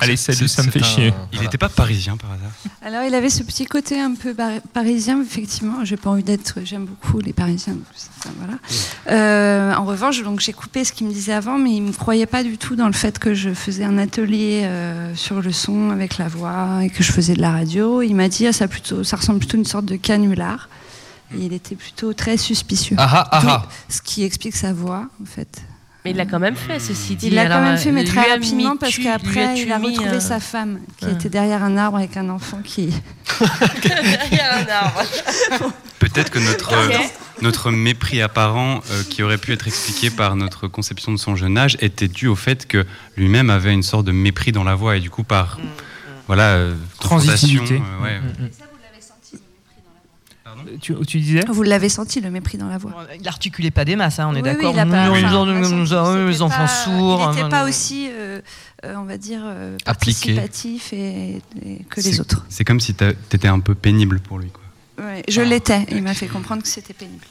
[0.00, 1.14] Allez, salut, ça me fait chier.
[1.32, 2.50] Il n'était pas parisien par hasard?
[2.84, 4.34] Alors il avait ce petit côté un peu
[4.72, 5.84] parisien, effectivement.
[5.84, 6.58] J'ai pas envie d'être.
[6.64, 7.74] J'aime beaucoup les Parisiens.
[7.74, 8.58] donc ça, ça, voilà.
[9.08, 12.26] Euh, en revanche, donc j'ai coupé ce qu'il me disait avant, mais il me croyait
[12.26, 15.90] pas du tout dans le fait que je faisais un atelier euh, sur le son
[15.90, 18.02] avec la voix et que je faisais de la radio.
[18.02, 20.68] Il m'a dit ah, ça plutôt, ça ressemble plutôt à une sorte de canular.
[21.34, 22.96] Et il était plutôt très suspicieux.
[22.98, 23.62] Ah ah, ah.
[23.88, 25.62] Ce qui explique sa voix, en fait.
[26.04, 27.28] Mais il l'a quand même fait, ceci dit.
[27.28, 30.20] Il l'a quand même fait, mais lui très rapidement, parce qu'après, il a retrouvé euh,
[30.20, 32.92] sa femme, qui était derrière un arbre avec un enfant qui.
[33.82, 35.02] Derrière un arbre.
[36.00, 36.98] Peut-être que notre, euh,
[37.40, 41.56] notre mépris apparent, euh, qui aurait pu être expliqué par notre conception de son jeune
[41.56, 42.84] âge, était dû au fait que
[43.16, 45.58] lui-même avait une sorte de mépris dans la voix et du coup par
[46.26, 47.78] voilà euh, Transitivité.
[47.78, 48.20] confrontation, euh, ouais.
[48.20, 48.50] Mm, mm.
[50.80, 52.92] Tu, tu disais Vous l'avez senti, le mépris dans la voix.
[53.20, 54.72] Il articulait pas des masses, hein, on est Oui, oui, d'accord.
[54.74, 57.30] il a pas- Nous, enfin, les enfants sourds.
[57.32, 58.40] Il n'était pas aussi, euh,
[58.84, 60.34] euh, on va dire, euh, Appliqué.
[60.34, 62.44] participatif et, et que les autres.
[62.48, 64.48] C'est comme si tu étais un peu pénible pour lui.
[64.50, 65.04] Quoi.
[65.04, 65.86] Ouais, je l'étais.
[65.90, 67.24] Il m'a fait comprendre que c'était pénible.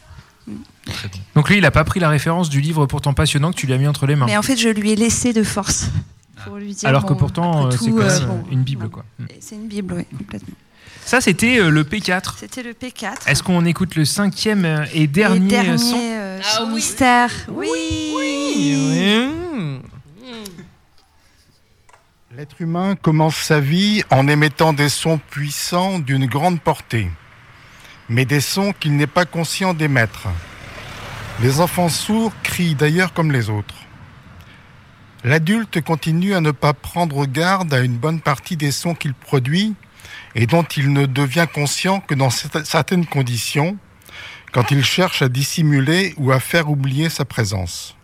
[1.35, 3.73] Donc lui, il n'a pas pris la référence du livre pourtant passionnant que tu lui
[3.73, 4.25] as mis entre les mains.
[4.25, 5.89] Mais en fait, je lui ai laissé de force.
[6.45, 8.89] Pour lui dire, Alors que pourtant, c'est euh, bon, une Bible.
[8.89, 9.05] quoi.
[9.39, 10.55] C'est une Bible, oui, complètement.
[11.05, 12.35] Ça, c'était euh, le P4.
[12.37, 13.27] C'était le P4.
[13.27, 17.31] Est-ce qu'on écoute le cinquième euh, et dernier, Et dernier son euh, son mystère.
[17.49, 17.67] Oui.
[22.35, 27.09] L'être humain commence sa vie en émettant des sons puissants d'une grande portée,
[28.07, 30.29] mais des sons qu'il n'est pas conscient d'émettre.
[31.41, 33.75] Les enfants sourds crient d'ailleurs comme les autres.
[35.23, 39.75] L'adulte continue à ne pas prendre garde à une bonne partie des sons qu'il produit
[40.35, 43.77] et dont il ne devient conscient que dans certa- certaines conditions,
[44.51, 47.95] quand il cherche à dissimuler ou à faire oublier sa présence.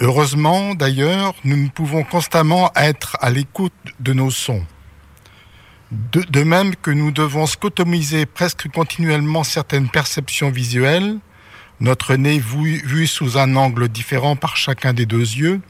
[0.00, 4.64] Heureusement, d'ailleurs, nous ne pouvons constamment être à l'écoute de nos sons.
[5.90, 11.18] De, même que nous devons scotomiser presque continuellement certaines perceptions visuelles,
[11.80, 15.60] notre nez vu sous un angle différent par chacun des deux yeux,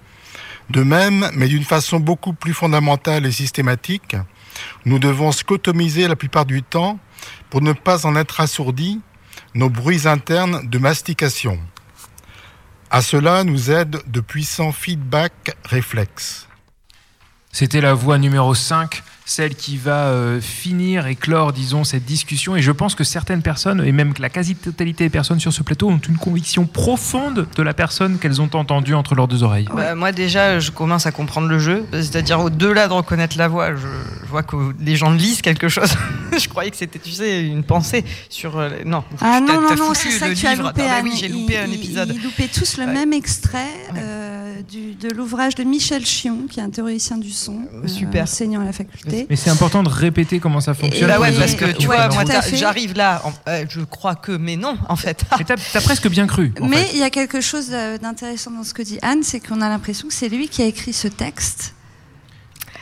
[0.68, 4.14] de même, mais d'une façon beaucoup plus fondamentale et systématique,
[4.84, 6.98] nous devons scotomiser la plupart du temps,
[7.50, 9.00] pour ne pas en être assourdis,
[9.54, 11.58] nos bruits internes de mastication.
[12.90, 16.48] À cela nous aident de puissants feedbacks réflexes.
[17.52, 22.56] C'était la voix numéro 5, celle qui va euh, finir et clore, disons, cette discussion.
[22.56, 25.62] Et je pense que certaines personnes, et même que la quasi-totalité des personnes sur ce
[25.62, 29.68] plateau, ont une conviction profonde de la personne qu'elles ont entendue entre leurs deux oreilles.
[29.72, 31.84] Bah, moi déjà, je commence à comprendre le jeu.
[31.92, 33.86] C'est-à-dire au-delà de reconnaître la voix, je,
[34.24, 35.92] je vois que les gens lisent quelque chose.
[36.36, 38.58] je croyais que c'était, tu sais, une pensée sur.
[38.58, 39.04] euh, les- non.
[39.20, 41.70] Ah non, non, non, c'est ça que tu as loupé, Non, oui, j'ai loupé Ils-
[41.70, 42.10] un épisode.
[42.12, 46.62] Ils loupaient tous le même extrait euh, du- de l'ouvrage de Michel Chion, qui est
[46.62, 48.24] un théoricien du son, euh, super.
[48.24, 49.26] enseignant à la faculté.
[49.30, 51.08] Mais c'est important de répéter comment ça fonctionne.
[51.08, 54.56] Bah ouais, parce que tu vois, moi, j'arrive là, en- euh, je crois que, mais
[54.56, 55.24] non, en fait.
[55.38, 56.52] Mais t'as as presque bien cru.
[56.62, 59.60] Mais il y a quelque chose euh, d'intéressant dans ce que dit Anne, c'est qu'on
[59.60, 61.74] a l'impression que c'est lui qui a écrit ce texte.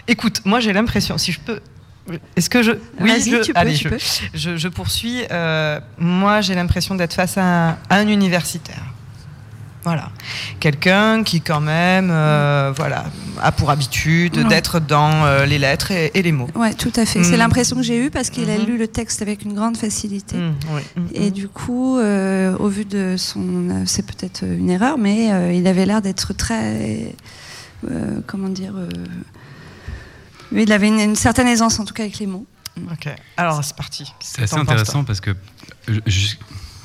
[0.06, 1.60] Écoute, moi j'ai l'impression, si je peux.
[2.36, 2.72] Est-ce que je.
[2.98, 3.98] Vas-y, je, tu peux, allez, tu je, peux.
[4.32, 5.22] je- je poursuis.
[5.30, 8.82] Euh, moi j'ai l'impression d'être face à un, à un universitaire.
[9.88, 10.10] Voilà.
[10.60, 13.04] Quelqu'un qui, quand même, euh, voilà,
[13.42, 14.44] a pour habitude Ouais.
[14.44, 16.48] d'être dans euh, les lettres et, et les mots.
[16.54, 17.24] Ouais, tout à fait.
[17.24, 17.38] C'est Mm.
[17.38, 18.66] l'impression que j'ai eue parce qu'il a Mhm.
[18.66, 20.36] lu le texte avec une grande facilité.
[20.36, 21.32] Mm, oui, mm, Et mm.
[21.32, 25.86] du coup, euh, au vu de son, c'est peut-être une erreur, mais euh, il avait
[25.86, 27.14] l'air d'être très,
[27.90, 28.88] euh, comment dire, euh,
[30.52, 32.46] il avait une, une certaine aisance en tout cas avec les mots.
[32.92, 33.08] Ok.
[33.36, 34.12] Alors c'est parti.
[34.20, 35.30] C'est assez intéressant parce que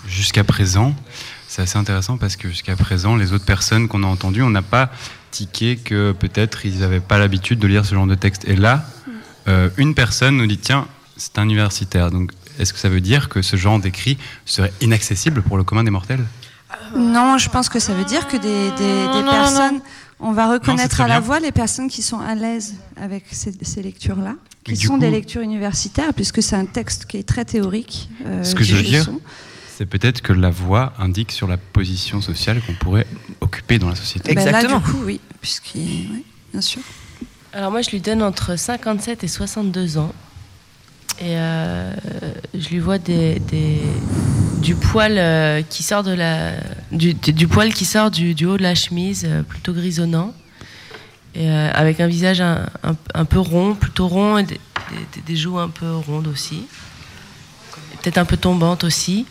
[0.05, 0.93] jusqu'à présent,
[1.53, 4.63] c'est assez intéressant parce que jusqu'à présent, les autres personnes qu'on a entendues, on n'a
[4.63, 4.89] pas
[5.29, 8.43] tiqué que peut-être ils n'avaient pas l'habitude de lire ce genre de texte.
[8.47, 8.83] Et là,
[9.47, 12.09] euh, une personne nous dit tiens, c'est un universitaire.
[12.09, 15.83] Donc, est-ce que ça veut dire que ce genre d'écrit serait inaccessible pour le commun
[15.83, 16.25] des mortels?
[16.95, 19.79] Non, je pense que ça veut dire que des, des, personnes.
[20.19, 24.37] On va reconnaître à la voix les personnes qui sont à l'aise avec ces, lectures-là,
[24.63, 28.09] qui sont des lectures universitaires, puisque c'est un texte qui est très théorique.
[28.25, 29.07] Euh, ce que je veux dire,
[29.75, 33.07] c'est peut-être que la voix indique sur la position sociale qu'on pourrait
[33.41, 34.31] occuper dans la société.
[34.31, 34.77] Exactement.
[34.77, 36.81] du coup, oui, puisqu'il, oui, bien sûr.
[37.53, 40.13] Alors moi, je lui donne entre 57 et 62 ans.
[41.19, 41.93] Et euh,
[42.55, 43.39] je lui vois des,
[44.61, 46.53] du poil euh, qui sort de la
[46.91, 50.33] du, poil qui sort du, haut de la chemise, euh, plutôt grisonnant,
[51.35, 52.65] et avec un visage un,
[53.13, 54.59] un, peu rond, plutôt rond, et des,
[55.25, 56.65] des, joues un peu rondes aussi,
[58.03, 59.25] peut-être un peu tombantes aussi.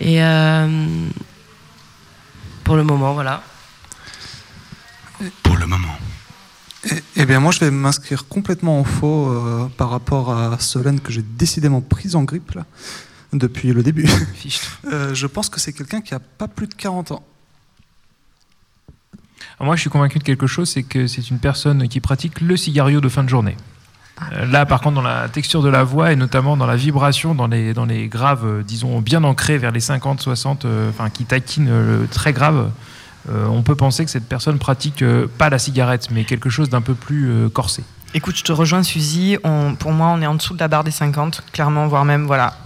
[0.00, 0.20] Et
[2.64, 3.42] pour le moment, voilà.
[5.42, 5.96] Pour le moment.
[6.90, 11.00] Eh, eh bien, moi, je vais m'inscrire complètement en faux euh, par rapport à Solène
[11.00, 12.66] que j'ai décidément prise en grippe là,
[13.32, 14.08] depuis le début.
[14.84, 17.22] Euh, je pense que c'est quelqu'un qui a pas plus de 40 ans.
[19.60, 22.56] moi, je suis convaincu de quelque chose, c'est que c'est une personne qui pratique le
[22.56, 23.56] cigario de fin de journée.
[24.32, 27.34] Euh, là, par contre, dans la texture de la voix et notamment dans la vibration,
[27.34, 32.06] dans les, dans les graves, disons, bien ancrés vers les 50, 60, enfin, qui taquinent
[32.10, 32.70] très grave,
[33.28, 36.68] euh, on peut penser que cette personne pratique euh, pas la cigarette, mais quelque chose
[36.70, 37.84] d'un peu plus euh, corsé.
[38.14, 39.38] Écoute, je te rejoins, Suzy.
[39.78, 42.58] pour moi, on est en dessous de la barre des 50, clairement, voire même, voilà,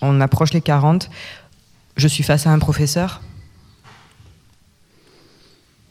[0.00, 1.10] on approche les 40.
[1.98, 3.20] Je suis face à un professeur.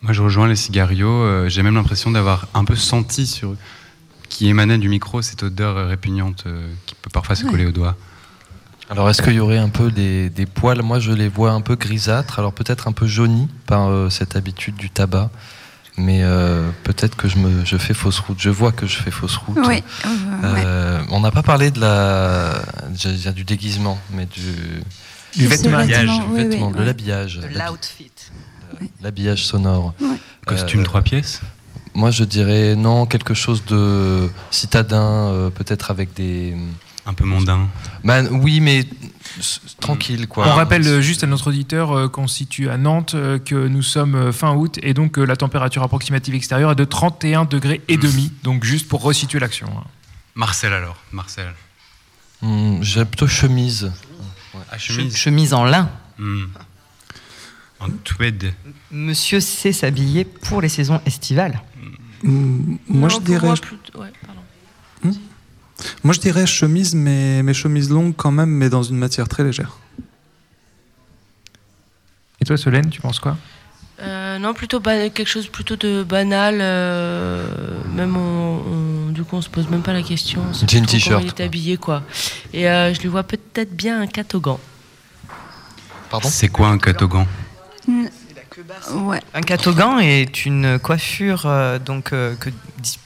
[0.01, 1.47] Moi, je rejoins les cigarios.
[1.49, 3.53] J'ai même l'impression d'avoir un peu senti sur
[4.34, 6.46] qui émanait du micro cette odeur répugnante
[6.86, 7.96] qui peut parfois se coller aux doigts.
[8.90, 10.82] Alors, est-ce qu'il y aurait un peu des, poils?
[10.82, 14.36] Moi, je les vois un peu grisâtres, alors peut-être un peu jaunis par euh, cette
[14.36, 15.30] habitude du tabac.
[15.96, 18.40] Mais euh, peut-être que je, me, je fais fausse route.
[18.40, 19.60] Je vois que je fais fausse route.
[19.68, 19.84] Oui.
[20.44, 22.64] Euh, on n'a pas parlé de la,
[23.36, 24.42] du déguisement, mais du,
[25.36, 25.78] du vêtement,
[26.72, 27.38] de l'habillage.
[27.38, 28.12] De l'outfit.
[29.02, 29.94] L'habillage sonore.
[30.46, 31.42] Costume trois pièces
[31.96, 36.56] Moi, je dirais non, quelque chose de citadin, peut-être avec des
[37.06, 37.68] un peu mondain.
[38.04, 38.86] Ben, oui, mais
[39.80, 40.28] tranquille.
[40.28, 40.48] Quoi.
[40.48, 43.82] On rappelle juste à notre auditeur euh, qu'on se situe à Nantes, euh, que nous
[43.82, 47.98] sommes euh, fin août et donc la température approximative extérieure est de 31 degrés et
[47.98, 48.32] demi.
[48.44, 49.68] Donc juste pour resituer l'action.
[49.78, 49.84] Hein.
[50.36, 51.54] Marcel alors, Marcel.
[52.41, 53.91] Hmm, j'ai plutôt chemise.
[54.72, 55.16] Ah, chemise.
[55.16, 55.89] chemise en lin.
[56.18, 56.46] Hmm.
[57.80, 58.54] En tweed.
[58.91, 61.62] Monsieur sait s'habiller pour les saisons estivales.
[62.24, 63.49] Hmm, moi, je dirais.
[63.49, 65.19] Ouais, pardon.
[66.03, 69.43] Moi, je dirais chemise, mais, mes chemises longues quand même, mais dans une matière très
[69.43, 69.78] légère.
[72.39, 73.38] Et toi, Solène, tu penses quoi?
[74.01, 76.59] Euh, Non, plutôt quelque chose plutôt de banal.
[76.59, 77.45] Euh,
[77.93, 80.41] même on, du coup, on se pose même pas la question.
[80.67, 81.24] Jean t-shirt.
[81.24, 82.03] Il est habillé, quoi.
[82.53, 84.57] Et euh, je lui vois peut-être bien un catogan.
[86.09, 86.30] Pardon?
[86.30, 87.26] C'est quoi un catogan?
[88.91, 89.22] Ouais.
[89.34, 91.47] Un catogan est une coiffure
[91.86, 92.49] donc que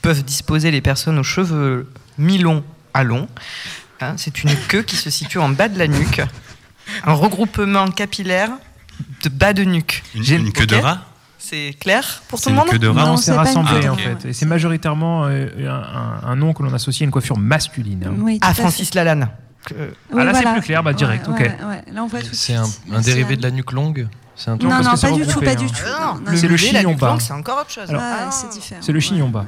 [0.02, 3.28] peuvent disposer les personnes aux cheveux mi-long à long.
[4.00, 6.22] Hein, c'est une queue qui se situe en bas de la nuque.
[7.04, 8.50] Un regroupement capillaire
[9.22, 10.02] de bas de nuque.
[10.14, 11.04] Une, queue de rat
[11.40, 14.26] c'est clair pour tout le monde une queue de rat Non, c'est rassemblé en fait.
[14.26, 15.48] Et c'est majoritairement euh,
[16.24, 18.04] un, nom que l'on associe à une coiffure masculine.
[18.06, 18.38] Hein.
[18.40, 19.28] ah, Francis Lalanne.
[19.70, 21.50] ah là, c'est plus clair, bah, direct, ok.
[22.32, 24.08] c'est un, dérivé de la nuque longue
[24.46, 26.36] un non, non, pas du tout, pas du tout.
[26.36, 27.16] C'est le chignon bas.
[27.20, 27.90] C'est encore autre chose.
[28.30, 28.80] c'est différent.
[28.82, 29.46] C'est le chignon bas.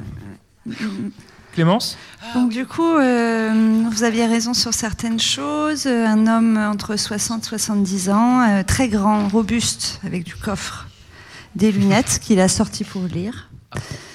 [1.53, 1.97] Clémence
[2.33, 5.85] Donc du coup, euh, vous aviez raison sur certaines choses.
[5.85, 10.87] Un homme entre 60 et 70 ans, euh, très grand, robuste, avec du coffre,
[11.55, 13.49] des lunettes qu'il a sorti pour lire.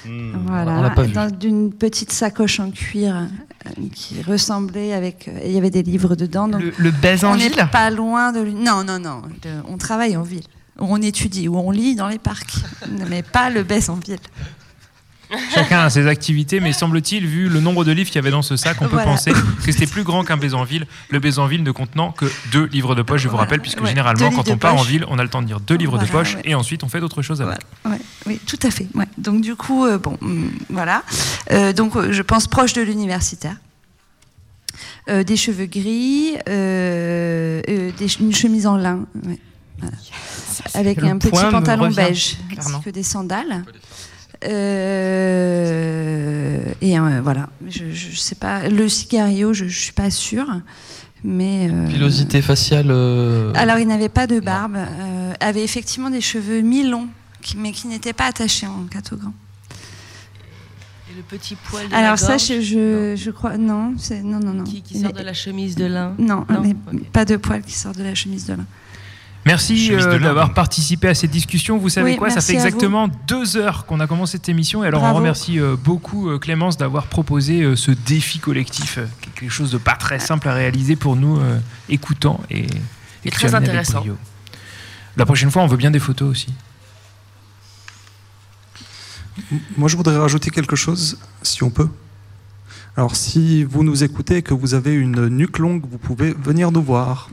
[0.05, 0.45] Hmm.
[0.47, 5.29] Voilà, dans une petite sacoche en cuir euh, qui ressemblait avec.
[5.43, 6.47] il y avait des livres dedans.
[6.47, 7.67] Donc le, le en ville?
[7.71, 8.41] Pas loin de.
[8.41, 9.21] Non, non, non.
[9.67, 10.45] on travaille en ville.
[10.79, 12.55] On étudie ou on lit dans les parcs,
[13.09, 14.19] mais pas le baise en ville.
[15.53, 18.41] Chacun a ses activités, mais semble-t-il, vu le nombre de livres qu'il y avait dans
[18.41, 20.87] ce sac, on peut penser que c'était plus grand qu'un Bézanville.
[21.09, 24.49] Le Bézanville ne contenant que deux livres de poche, je vous rappelle, puisque généralement, quand
[24.49, 26.55] on part en ville, on a le temps de dire deux livres de poche et
[26.55, 27.59] ensuite on fait d'autres choses avec.
[28.25, 28.87] oui, tout à fait.
[29.17, 31.03] Donc du coup, euh, bon, mm, voilà.
[31.51, 33.57] Euh, donc euh, je pense proche de l'universitaire.
[35.07, 39.05] des cheveux gris, une chemise en lin,
[40.73, 42.37] avec un petit pantalon beige,
[42.83, 43.63] que des sandales.
[44.45, 45.77] Euh,
[46.81, 48.69] et euh, voilà, je, je, sais pas.
[48.69, 50.47] Le cigario, je, je suis pas sûre.
[51.23, 52.91] Mais, Pilosité faciale
[53.55, 54.77] Alors, il n'avait pas de barbe,
[55.39, 57.07] avait effectivement des cheveux mi-longs,
[57.57, 59.33] mais qui n'étaient pas attachés en catogan.
[61.09, 63.57] Et le petit poil de Alors, la ça, gorge, je, je, crois.
[63.57, 64.63] Non, c'est non, non, non.
[64.63, 66.75] Qui, qui sort de la chemise de lin Non, mais
[67.11, 68.65] pas de poil qui sort de la chemise de lin.
[69.47, 71.77] Merci euh, d'avoir participé à cette discussion.
[71.77, 74.83] Vous savez Oui, quoi Ça fait exactement deux heures qu'on a commencé cette émission.
[74.83, 79.05] Et alors, on remercie euh, beaucoup euh, Clémence d'avoir proposé euh, ce défi collectif, euh,
[79.35, 82.67] quelque chose de pas très simple à réaliser pour nous euh, écoutants et,
[83.31, 84.03] très intéressant.
[85.15, 86.53] La prochaine fois, on veut bien des photos aussi.
[89.77, 91.89] Moi, je voudrais rajouter quelque chose, si on peut.
[92.97, 96.71] Alors, si vous nous écoutez et que vous avez une nuque longue, vous pouvez venir
[96.71, 97.29] nous voir.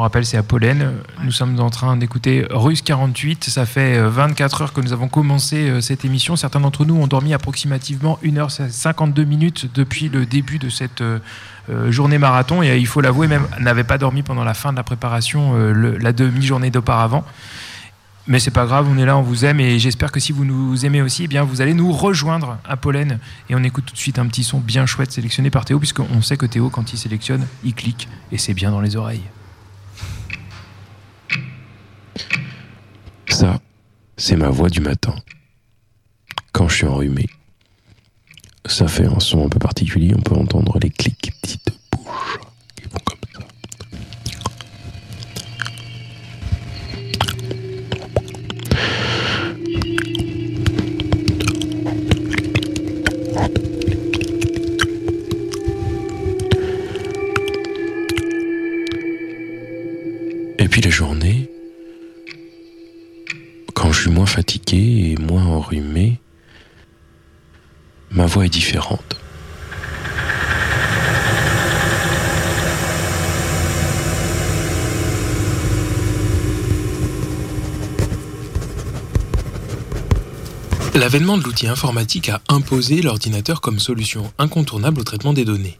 [0.00, 0.94] On rappelle, c'est à Pollen.
[1.22, 3.44] Nous sommes en train d'écouter Russe 48.
[3.44, 6.36] Ça fait euh, 24 heures que nous avons commencé euh, cette émission.
[6.36, 11.18] Certains d'entre nous ont dormi approximativement 1h52 minutes depuis le début de cette euh,
[11.68, 12.62] euh, journée marathon.
[12.62, 15.52] Et euh, il faut l'avouer, même n'avaient pas dormi pendant la fin de la préparation,
[15.56, 17.22] euh, la demi-journée d'auparavant.
[18.26, 20.46] Mais c'est pas grave, on est là, on vous aime et j'espère que si vous
[20.46, 23.18] nous aimez aussi, eh bien vous allez nous rejoindre à Pollen
[23.50, 26.22] et on écoute tout de suite un petit son bien chouette sélectionné par Théo puisqu'on
[26.22, 29.22] sait que Théo quand il sélectionne, il clique et c'est bien dans les oreilles.
[33.40, 33.58] Ça,
[34.18, 35.14] c'est ma voix du matin.
[36.52, 37.24] Quand je suis enrhumé.
[38.66, 42.38] Ça fait un son un peu particulier, on peut entendre les clics petites bouches
[42.76, 43.40] qui comme ça.
[60.58, 61.19] Et puis les journées,
[64.40, 66.18] fatigué et moins enrhumé,
[68.10, 69.18] ma voix est différente.
[80.94, 85.78] L'avènement de l'outil informatique a imposé l'ordinateur comme solution incontournable au traitement des données.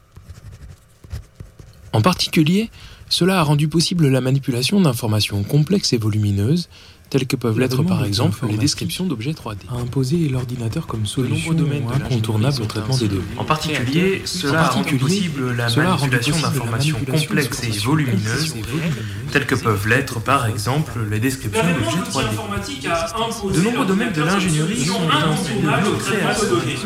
[1.95, 2.69] En particulier,
[3.09, 6.69] cela a rendu possible la manipulation d'informations complexes et volumineuses,
[7.11, 9.57] telles que peuvent l'être par exemple les descriptions d'objets 3D.
[9.69, 13.23] A imposé l'ordinateur comme solution domaines de incontournable au traitement des données.
[13.37, 19.33] En particulier, cela a rendu possible la manipulation d'informations complexes et d'informations volumineuses, complexes volumineuses,
[19.33, 23.55] telles que peuvent l'être par exemple les descriptions d'objets 3D.
[23.55, 26.79] De nombreux domaines de l'ingénierie sont incontournables au création de données,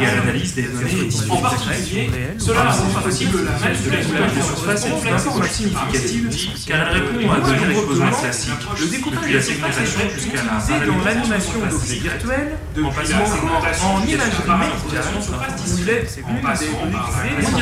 [0.00, 1.08] et à l'analyse des données.
[1.28, 6.26] en particulier, cela a rendu possible la manipulation de surface et significative
[6.66, 8.52] car elle répond à de besoins classiques,
[9.10, 13.16] depuis la segmentation jusqu'à la dans l'animation d'objets virtuels, en passant
[13.94, 15.04] en imagerie médicale,
[15.66, 16.96] où il est une des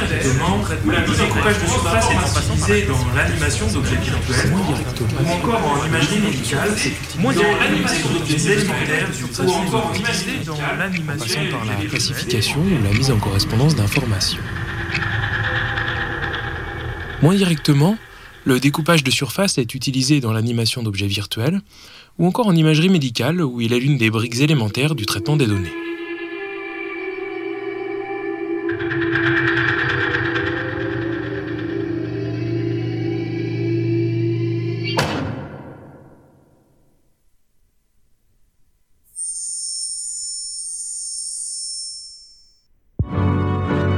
[0.05, 5.63] directement la mise en coupage de surface est utilisée dans l'animation d'objets virtuels, ou encore
[5.67, 6.71] en imagerie médicale,
[7.23, 9.09] dans l'animation d'objets alimentaires,
[9.41, 13.75] ou encore en imagerie dans En l'animation par la classification ou la mise en correspondance
[13.75, 14.43] d'informations.
[17.23, 17.97] Moins directement,
[18.45, 21.63] le découpage de surface est utilisé dans l'animation d'objets virtuels
[22.19, 25.47] ou encore en imagerie médicale où il est l'une des briques élémentaires du traitement des
[25.47, 25.73] données.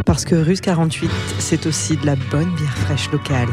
[0.05, 3.49] Parce que Russe 48, c'est aussi de la bonne bière fraîche locale.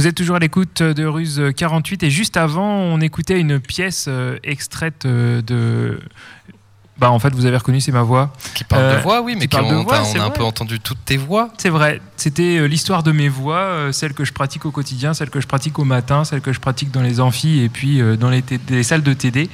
[0.00, 4.06] Vous êtes toujours à l'écoute de Ruse 48 et juste avant, on écoutait une pièce
[4.08, 6.00] euh, extraite euh, de.
[6.96, 8.32] Bah en fait, vous avez reconnu, c'est ma voix.
[8.54, 10.22] Qui parle Euh, de voix, oui, mais qui qui de on, voix, on c'est a
[10.22, 10.38] un vrai.
[10.38, 11.50] peu entendu toutes tes voix.
[11.58, 12.00] C'est vrai.
[12.16, 15.38] C'était euh, l'histoire de mes voix, euh, celles que je pratique au quotidien, celles que
[15.42, 18.30] je pratique au matin, celles que je pratique dans les amphis et puis euh, dans
[18.30, 19.50] les, salles de TD.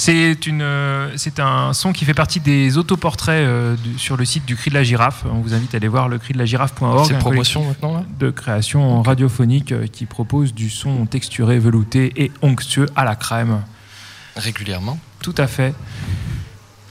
[0.00, 4.46] C'est une, euh, c'est un son qui fait partie des autoportraits euh, sur le site
[4.46, 5.26] du Cri de la Girafe.
[5.30, 7.06] On vous invite à aller voir le cri de la girafe.org.
[7.06, 12.32] C'est promotion maintenant, là De création radiophonique euh, qui propose du son texturé, velouté et
[12.40, 13.60] onctueux à la crème.
[14.36, 14.98] Régulièrement.
[15.20, 15.74] Tout à fait.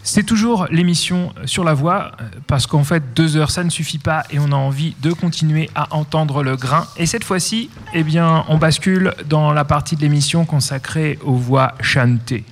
[0.03, 2.11] C'est toujours l'émission sur la voix,
[2.45, 5.67] parce qu'en fait, deux heures, ça ne suffit pas, et on a envie de continuer
[5.73, 6.85] à entendre le grain.
[6.95, 11.73] Et cette fois-ci, eh bien, on bascule dans la partie de l'émission consacrée aux voix
[11.81, 12.45] chantées.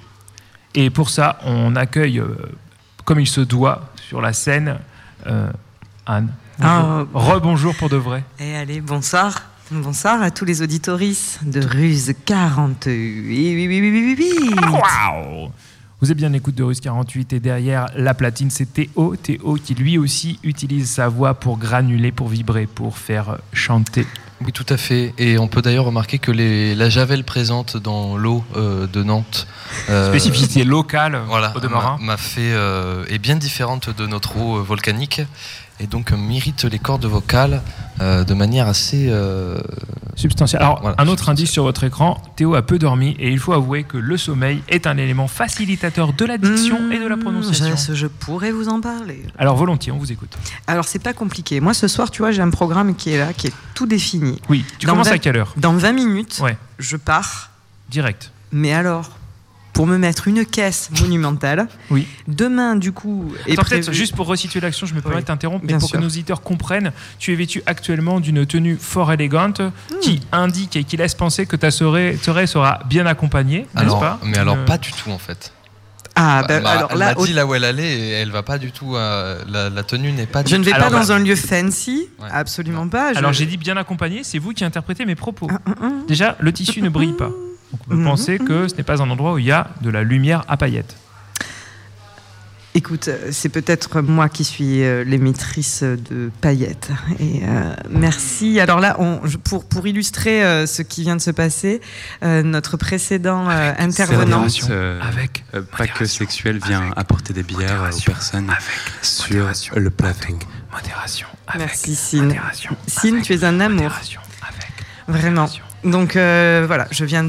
[0.80, 2.38] Et pour ça, on accueille, euh,
[3.03, 4.78] comme il se doit, sur la scène,
[5.25, 5.49] euh,
[6.05, 6.32] Anne.
[6.61, 7.34] Ah, Bonjour.
[7.34, 8.23] Rebonjour pour de vrai.
[8.39, 9.41] Et allez, bonsoir.
[9.71, 12.84] Bonsoir à tous les auditoristes de Ruse 40.
[12.86, 14.55] Oui, oui, oui, oui, oui, oui.
[14.71, 15.49] Waouh
[15.99, 19.15] Vous êtes bien écoute de Russe 48 et derrière la platine, c'est Théo.
[19.15, 24.05] Théo qui lui aussi utilise sa voix pour granuler, pour vibrer, pour faire chanter.
[24.45, 25.13] Oui, tout à fait.
[25.17, 29.47] Et on peut d'ailleurs remarquer que les, la javel présente dans l'eau euh, de Nantes.
[29.89, 31.97] Euh, Spécificité locale voilà, au demeurant.
[31.99, 32.51] M'a fait.
[32.53, 35.21] Euh, est bien différente de notre eau volcanique
[35.80, 37.61] et donc mérite les cordes vocales
[38.01, 39.59] euh, de manière assez euh,
[40.15, 40.61] substantielle.
[40.61, 43.84] Alors, un autre indice sur votre écran, Théo a peu dormi et il faut avouer
[43.84, 47.75] que le sommeil est un élément facilitateur de l'addiction et de la Mmh, prononciation.
[47.75, 49.23] Je, je pourrais vous en parler.
[49.38, 50.36] Alors, volontiers, on vous écoute.
[50.67, 51.59] Alors, c'est pas compliqué.
[51.59, 54.39] Moi, ce soir, tu vois, j'ai un programme qui est là, qui est tout défini.
[54.49, 55.53] Oui, tu Dans commences 20 à quelle heure?
[55.57, 56.57] Dans 20 minutes, Ouais.
[56.80, 57.49] je pars.
[57.89, 58.32] Direct.
[58.51, 59.11] Mais alors,
[59.78, 61.67] pour me mettre une caisse monumentale.
[61.91, 62.07] Oui.
[62.28, 65.28] Demain, du coup, Attends, peut-être prévu- juste pour resituer l'action, je me permets Oui, de
[65.28, 65.99] t'interrompre, mais bien pour sûr.
[65.99, 69.61] que nos auditeurs comprennent, tu es vêtu actuellement d'une tenue fort élégante
[70.01, 73.99] qui indique et qui laisse penser que ta soirée, soirée sera bien accompagnée, n'est-ce Alors,
[73.99, 75.53] pas mais alors pas du tout en fait.
[76.19, 78.41] Ah, ben, m'a- alors elle là, m'a dit là où elle allait et elle va
[78.41, 78.95] pas du tout.
[78.95, 80.43] euh, la, la tenue n'est pas.
[80.43, 83.13] Je ne vais Alors, pas dans bah- un lieu fancy, absolument pas.
[83.13, 85.47] Je- Alors j'ai dit bien accompagné, c'est vous qui interprétez mes propos.
[86.07, 87.30] Déjà, le tissu ne brille pas.
[87.72, 88.05] Donc on peut Mhm.
[88.05, 90.57] penser que ce n'est pas un endroit où il y a de la lumière à
[90.57, 90.95] paillettes.
[92.76, 96.91] Écoute, euh, c'est peut-être moi qui suis euh, l'émettrice de paillettes.
[97.20, 98.59] Et euh, merci.
[98.59, 101.82] Alors là, on, pour, pour illustrer euh, ce qui vient de se passer,
[102.24, 104.45] euh, notre précédent euh, intervenant.
[104.70, 105.01] Euh,
[105.55, 108.51] euh, pas que sexuelle vient apporter des bières aux personnes
[109.01, 110.38] sur le plateau.
[110.72, 111.28] Modération.
[111.57, 112.36] Merci Sine.
[112.86, 113.91] Sine, tu es un amour.
[115.07, 115.49] Vraiment.
[115.91, 117.23] Donc euh, voilà, je viens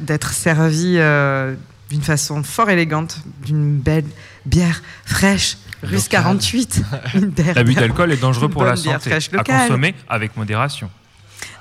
[0.00, 1.54] d'être servie euh,
[1.90, 4.04] d'une façon fort élégante, d'une belle
[4.46, 6.82] bière fraîche, russe 48.
[7.14, 9.10] Une bière- L'abus d'alcool est dangereux pour la santé.
[9.12, 10.90] À consommer avec modération.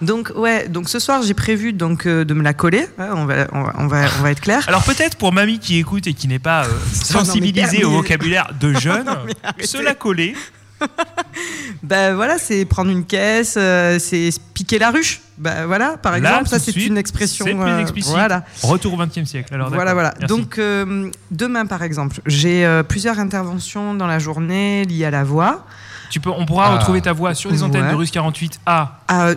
[0.02, 2.86] Donc ouais, donc ce soir j'ai prévu donc euh, de me la coller.
[2.98, 4.64] hein, on va, on va, on va, on va être clair.
[4.68, 8.74] Alors peut-être pour mamie qui écoute et qui n'est pas euh, sensibilisée au vocabulaire de
[8.80, 9.10] jeunes,
[9.64, 10.36] se la coller.
[11.84, 15.22] Ben voilà, c'est prendre une caisse, euh, c'est piquer la ruche.
[15.38, 17.46] Ben voilà, par exemple, ça c'est une expression.
[17.46, 18.12] C'est plus euh, explicite.
[18.12, 18.46] Voilà.
[18.62, 19.54] Retour au XXe siècle.
[19.54, 20.14] Alors, Voilà, voilà.
[20.20, 20.34] Merci.
[20.34, 25.66] Donc, euh, demain, par exemple, j'ai plusieurs interventions dans la journée liées à la voix.
[26.14, 26.76] Tu peux, on pourra Ah.
[26.78, 27.90] retrouver ta voix sur les antennes Ouais.
[27.90, 29.30] de Russe 48 à À-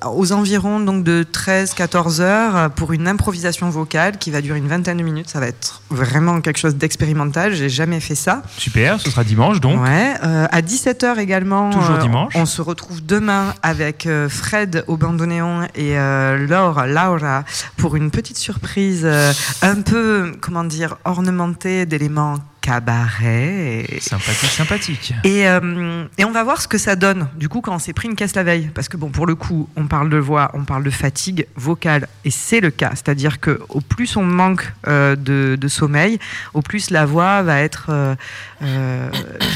[0.00, 4.66] à- aux environs donc de 13-14 heures pour une improvisation vocale qui va durer une
[4.66, 5.28] vingtaine de minutes.
[5.28, 7.54] Ça va être vraiment quelque chose d'expérimental.
[7.54, 8.42] J'ai jamais fait ça.
[8.56, 9.80] Super, ce sera dimanche donc.
[9.80, 11.70] Ouais, euh, à 17h également.
[11.70, 12.32] Toujours euh, dimanche.
[12.34, 17.44] On se retrouve demain avec euh, Fred au bandoneon et euh, Laure, Laura
[17.76, 19.06] pour une petite surprise
[19.62, 22.38] un peu, comment dire, ornementée d'éléments
[22.68, 23.86] cabaret.
[23.88, 25.14] Et, Sympathique, sympathique.
[25.24, 27.92] et, euh, et on va voir ce que ça donne, du coup, quand on s'est
[27.92, 28.70] pris une caisse la veille.
[28.74, 32.08] Parce que, bon, pour le coup, on parle de voix, on parle de fatigue vocale,
[32.24, 32.90] et c'est le cas.
[32.90, 36.18] C'est-à-dire que au plus on manque euh, de, de sommeil,
[36.54, 37.86] au plus la voix va être
[38.62, 39.10] euh,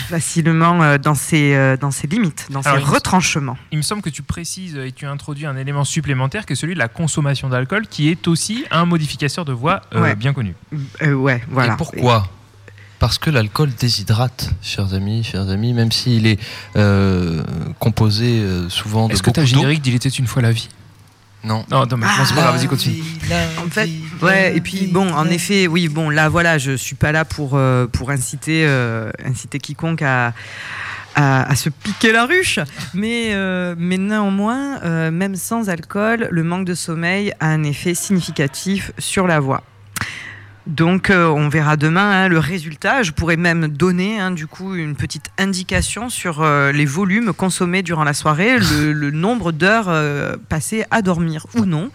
[0.08, 3.58] facilement dans, ses, dans ses limites, dans Alors, ses il me- retranchements.
[3.70, 6.74] Il me semble que tu précises et tu introduis un élément supplémentaire qui est celui
[6.74, 10.14] de la consommation d'alcool, qui est aussi un modificateur de voix Ouais.
[10.14, 10.54] bien connu.
[11.02, 11.74] Ouais, voilà.
[11.74, 12.28] Et pourquoi?
[13.02, 16.38] Parce que l'alcool déshydrate, chers amis, chers amis, même s'il est
[16.76, 17.42] euh,
[17.80, 19.46] composé euh, souvent de Est-ce que beaucoup ta d'eau.
[19.48, 20.68] générique d'Il était une fois la vie
[21.42, 21.64] Non.
[21.68, 22.10] Non, dommage.
[22.14, 23.02] Ah, Non, c'est pas grave, vas-y, continue.
[23.58, 23.90] En fait,
[24.22, 27.54] ouais, et puis bon, en effet, oui, bon, là, voilà, je suis pas là pour,
[27.56, 30.32] euh, pour inciter, euh, inciter quiconque à,
[31.16, 32.60] à, à se piquer la ruche,
[32.94, 37.94] mais, euh, mais néanmoins, euh, même sans alcool, le manque de sommeil a un effet
[37.94, 39.64] significatif sur la voix.
[40.66, 43.02] Donc, euh, on verra demain hein, le résultat.
[43.02, 47.82] Je pourrais même donner, hein, du coup, une petite indication sur euh, les volumes consommés
[47.82, 51.90] durant la soirée, le, le nombre d'heures euh, passées à dormir ou non,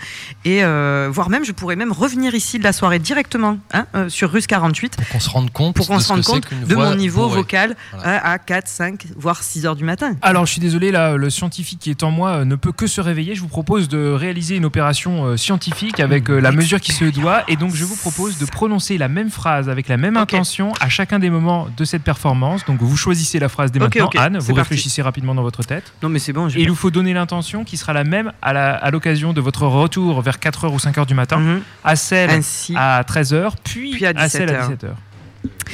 [0.45, 4.09] et euh, voire même, je pourrais même revenir ici de la soirée directement hein, euh,
[4.09, 6.75] sur Russe 48 Pour qu'on se rende compte, pour qu'on de se rende compte de
[6.75, 7.41] mon niveau bourrée.
[7.41, 8.25] vocal Voilà.
[8.25, 10.15] à 4, 5, voire 6 heures du matin.
[10.21, 13.01] Alors, je suis désolé, là, le scientifique qui est en moi ne peut que se
[13.01, 13.35] réveiller.
[13.35, 17.05] Je vous propose de réaliser une opération euh, scientifique avec euh, la mesure qui se
[17.05, 17.43] doit.
[17.47, 20.89] Et donc, je vous propose de prononcer la même phrase avec la même intention à
[20.89, 22.65] chacun des moments de cette performance.
[22.65, 24.21] Donc, vous choisissez la phrase dès Ok, maintenant.
[24.21, 24.59] Anne, vous parti.
[24.61, 25.93] réfléchissez rapidement dans votre tête.
[26.01, 26.49] Non, mais c'est bon.
[26.49, 29.41] Et il vous faut donner l'intention qui sera la même à la- à l'occasion de
[29.41, 31.39] votre retour vers 4h ou 5h du matin,
[31.83, 32.31] à celle.
[32.31, 32.73] Ainsi.
[32.75, 34.87] à 13h, puis, Puis à celle à 17h.
[34.87, 34.89] 17h.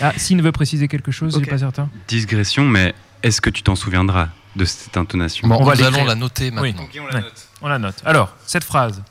[0.02, 1.46] Ah, s'il veut préciser quelque chose, Ok.
[1.46, 1.90] j'ai pas certain.
[2.10, 4.28] Digression, mais est-ce que tu t'en souviendras
[4.58, 6.74] de cette intonation Bon, On va nous allons la noter Oui.
[6.74, 6.84] maintenant.
[7.14, 7.24] Ouais.
[7.62, 8.02] On la note.
[8.06, 9.02] Alors, cette phrase,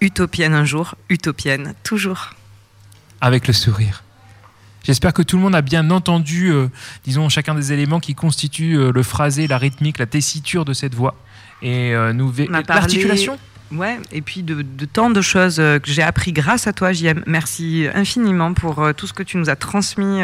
[0.00, 2.30] Utopienne un jour, utopienne toujours.
[3.24, 4.04] Avec le sourire.
[4.82, 6.68] J'espère que tout le monde a bien entendu, euh,
[7.04, 10.94] disons, chacun des éléments qui constituent euh, le phrasé, la rythmique, la tessiture de cette
[10.94, 11.14] voix.
[11.62, 12.30] Et euh, nous
[12.68, 13.38] l'articulation.
[13.72, 17.22] ouais, et puis de, tant de choses que j'ai appris grâce à toi, JM.
[17.26, 20.20] Merci infiniment pour tout ce que tu nous as transmis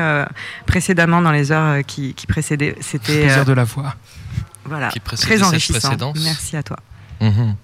[0.66, 2.76] précédemment dans les heures qui, précédaient.
[2.82, 3.94] C'était plaisir de la foi.
[4.66, 6.12] Voilà, très enrichissant.
[6.22, 6.76] Merci à toi.
[7.22, 7.56] Mhm.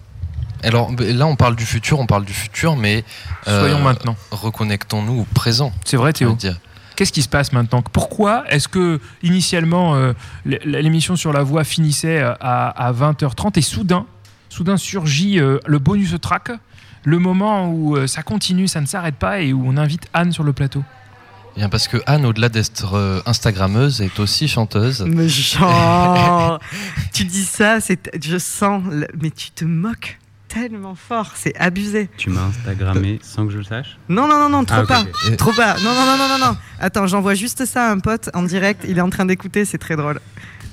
[0.62, 3.04] Alors là, on parle du futur, on parle du futur, mais
[3.44, 4.16] soyons maintenant.
[4.30, 5.72] Reconnectons-nous au présent.
[5.84, 6.36] C'est vrai, Théo.
[6.96, 7.82] Qu'est-ce qui se passe maintenant?
[7.82, 14.06] Pourquoi est-ce que initialement euh, l'émission sur la voix finissait euh, à, 20h30 et soudain,
[14.48, 16.52] soudain surgit euh, le bonus track,
[17.04, 20.42] le moment où ça continue, ça ne s'arrête pas et où on invite Anne sur
[20.42, 20.82] le plateau?
[21.54, 25.04] Eh Bien parce que Anne, au-delà d'être Instagrammeuse, est aussi chanteuse.
[25.06, 26.58] Mais genre,
[27.12, 28.82] tu dis ça, je sens,
[29.20, 30.18] mais tu te moques
[30.60, 32.08] tellement fort, c'est abusé.
[32.16, 35.04] Tu m'as Instagrammé sans que je le sache Non, non, non, non, trop ah, pas.
[35.36, 35.76] Trop pas.
[35.78, 36.56] Non, non, non, non, non, non.
[36.80, 38.84] Attends, j'envoie juste ça à un pote en direct.
[38.88, 40.20] Il est en train d'écouter, c'est très drôle.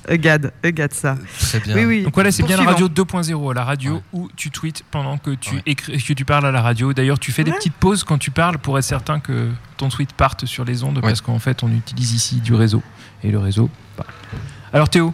[0.07, 1.17] Egad, Egad ça.
[1.39, 1.75] Très bien.
[1.75, 2.03] Oui, oui.
[2.03, 5.61] Donc voilà, c'est bien la radio 2.0, la radio où tu tweets pendant que tu
[5.65, 6.93] écris, que tu parles à la radio.
[6.93, 10.13] D'ailleurs, tu fais des petites pauses quand tu parles pour être certain que ton tweet
[10.13, 12.83] parte sur les ondes, parce qu'en fait, on utilise ici du réseau
[13.23, 13.69] et le réseau.
[14.73, 15.13] Alors Théo,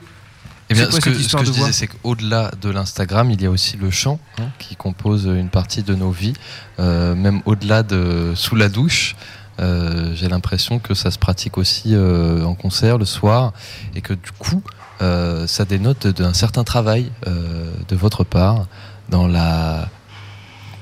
[0.70, 3.90] eh bien, ce que, je disais, c'est qu'au-delà de l'Instagram, il y a aussi le
[3.90, 6.34] chant hein, qui compose une partie de nos vies,
[6.80, 9.16] euh, même au-delà de sous la douche.
[9.60, 13.52] Euh, j'ai l'impression que ça se pratique aussi euh, en concert le soir
[13.96, 14.62] et que du coup,
[15.00, 18.68] ça dénote d'un certain travail de votre part
[19.08, 19.88] dans la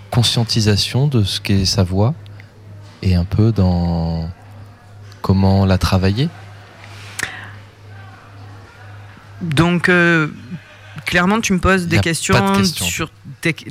[0.10, 2.16] conscientisation de ce qu'est sa voix
[3.04, 4.28] et un peu dans
[5.22, 6.30] comment la travailler
[9.42, 10.28] donc, euh,
[11.06, 13.12] clairement, tu me poses des questions, sur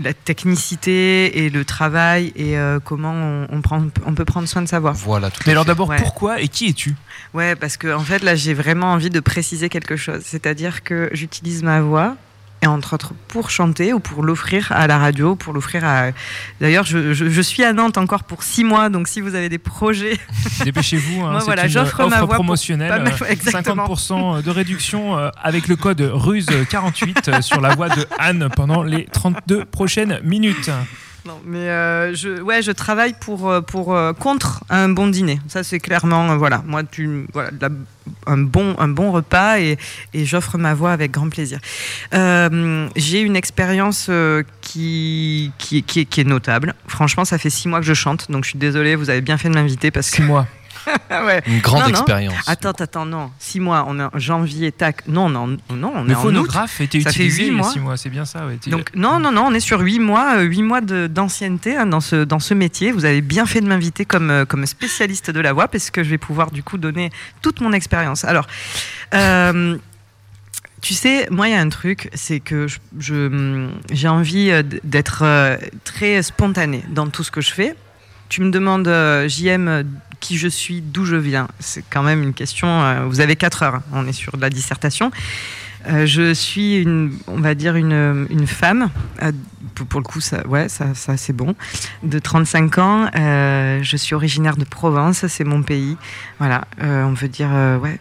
[0.00, 4.68] la technicité et le travail et euh, comment on, prend, on, peut prendre soin de
[4.68, 4.92] sa voix.
[4.92, 5.30] Voilà.
[5.46, 6.94] Mais alors d'abord, pourquoi et qui es-tu?
[7.34, 10.20] Ouais, parce que en fait, là, j'ai vraiment envie de préciser quelque chose.
[10.24, 12.16] C'est-à-dire que j'utilise ma voix
[12.62, 16.11] et entre autres pour chanter ou pour l'offrir à la radio, pour l'offrir à.
[16.61, 20.18] D'ailleurs, je, suis à Nantes encore pour six mois, donc si vous avez des projets,
[20.64, 21.22] dépêchez-vous.
[21.22, 27.42] Hein, voilà, j'offre ma voix promotionnelle, 50% de réduction euh, avec le code RUSE48 euh,
[27.42, 30.70] sur la voix de Anne pendant les 32 prochaines minutes.
[31.27, 35.41] Non, mais euh, je, ouais, je travaille pour, euh, pour euh, contre un bon dîner.
[35.49, 36.83] Ça, c'est clairement, voilà, moi,
[37.33, 37.51] voilà,
[38.27, 39.77] un bon, un bon repas et,
[40.14, 41.59] et j'offre ma voix avec grand plaisir.
[42.12, 44.09] j'ai une expérience
[44.61, 46.74] qui, qui, qui, qui, est notable.
[46.87, 49.37] Franchement, ça fait six mois que je chante, donc je suis désolée, vous avez bien
[49.37, 50.16] fait de m'inviter parce que.
[50.16, 50.47] Six mois.
[51.47, 52.49] Une grande expérience.
[52.49, 53.30] Attends, attends, non.
[53.39, 55.07] Six mois, on est en janvier, tac.
[55.09, 57.70] Non, non, non, on est en phonographe était ça utilisé fait mois.
[57.70, 58.43] six mois, c'est bien ça.
[58.66, 62.01] Donc, non, non, non, on est sur huit mois, euh, huit mois d'ancienneté hein, dans,
[62.01, 62.93] ce, dans ce métier.
[62.93, 66.03] Vous avez bien fait de m'inviter comme, euh, comme spécialiste de la voix, parce que
[66.03, 67.11] je vais pouvoir du coup donner
[67.43, 68.24] toute mon expérience.
[68.24, 68.47] Alors,
[69.14, 69.76] euh,
[70.82, 72.66] tu sais, moi, il y a un truc, c'est que
[72.99, 74.53] je, j'ai envie
[74.84, 75.24] d'être
[75.84, 77.74] très spontané dans tout ce que je fais.
[78.29, 78.89] Tu me demandes,
[79.29, 79.85] JM,
[80.20, 81.49] qui je suis, d'où je viens.
[81.61, 82.68] C'est quand même une question.
[82.68, 83.83] Euh, vous avez 4 heures, hein.
[83.93, 85.11] on est sur de la dissertation.
[85.89, 88.91] Euh, je suis, une, on va dire, une, une femme,
[89.22, 89.31] euh,
[89.89, 91.55] pour, le coup, ça, ouais, ça, ça c'est bon,
[92.03, 93.11] de 35 ans.
[93.14, 95.97] je suis originaire de Provence, c'est mon pays.
[96.39, 97.51] Voilà, on veut dire,
[97.83, 98.01] ouais,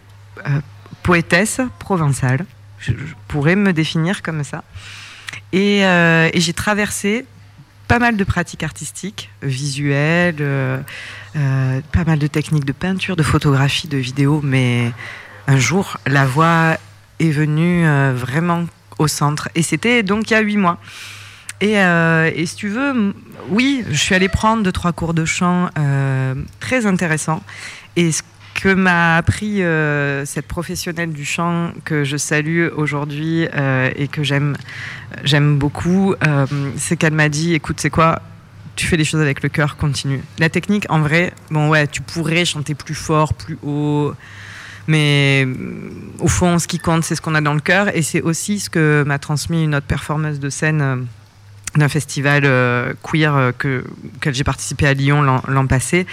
[1.03, 2.45] poétesse provençale.
[2.79, 2.93] Je,
[3.27, 4.63] pourrais me définir comme ça.
[5.51, 5.83] Et
[6.33, 7.25] j'ai traversé
[7.87, 10.79] pas mal de pratiques artistiques, visuelles, euh,
[11.35, 14.91] euh, pas mal de techniques de peinture, de photographie, de vidéo, mais
[15.47, 16.77] un jour, la voix
[17.19, 18.65] est venue euh, vraiment
[18.97, 19.49] au centre.
[19.55, 20.79] Et c'était donc il y a huit mois.
[21.61, 23.15] Et, et, si tu veux,
[23.47, 25.69] oui, je suis allée prendre deux, trois cours de chant
[26.59, 27.41] très intéressants.
[27.95, 28.21] Et ce
[28.55, 34.23] que m'a appris euh, cette professionnelle du chant que je salue aujourd'hui euh, et que
[34.23, 34.55] j'aime
[35.59, 36.47] beaucoup, euh,
[36.77, 38.21] c'est qu'elle m'a dit écoute, c'est quoi?
[38.75, 40.23] Tu fais les choses avec le cœur, continue.
[40.39, 44.13] La technique, en vrai, bon ouais, tu pourrais chanter plus fort, plus haut,
[44.87, 45.47] mais
[46.19, 48.59] au fond, ce qui compte, c'est ce qu'on a dans le cœur, et c'est aussi
[48.59, 51.05] ce que m'a transmis une autre performeuse de scène
[51.75, 53.83] d'un festival euh, queer euh, que,
[54.15, 56.05] auquel j'ai participé à Lyon l'an passé.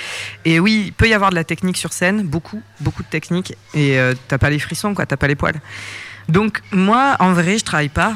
[0.45, 3.55] Et oui, il peut y avoir de la technique sur scène, beaucoup, beaucoup de technique,
[3.75, 5.61] et euh, t'as pas les frissons, quoi, t'as pas les poils.
[6.29, 8.15] Donc moi, en vrai, je travaille pas,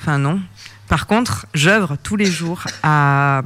[0.00, 0.40] enfin non.
[0.88, 3.42] Par contre, j'œuvre tous les jours à,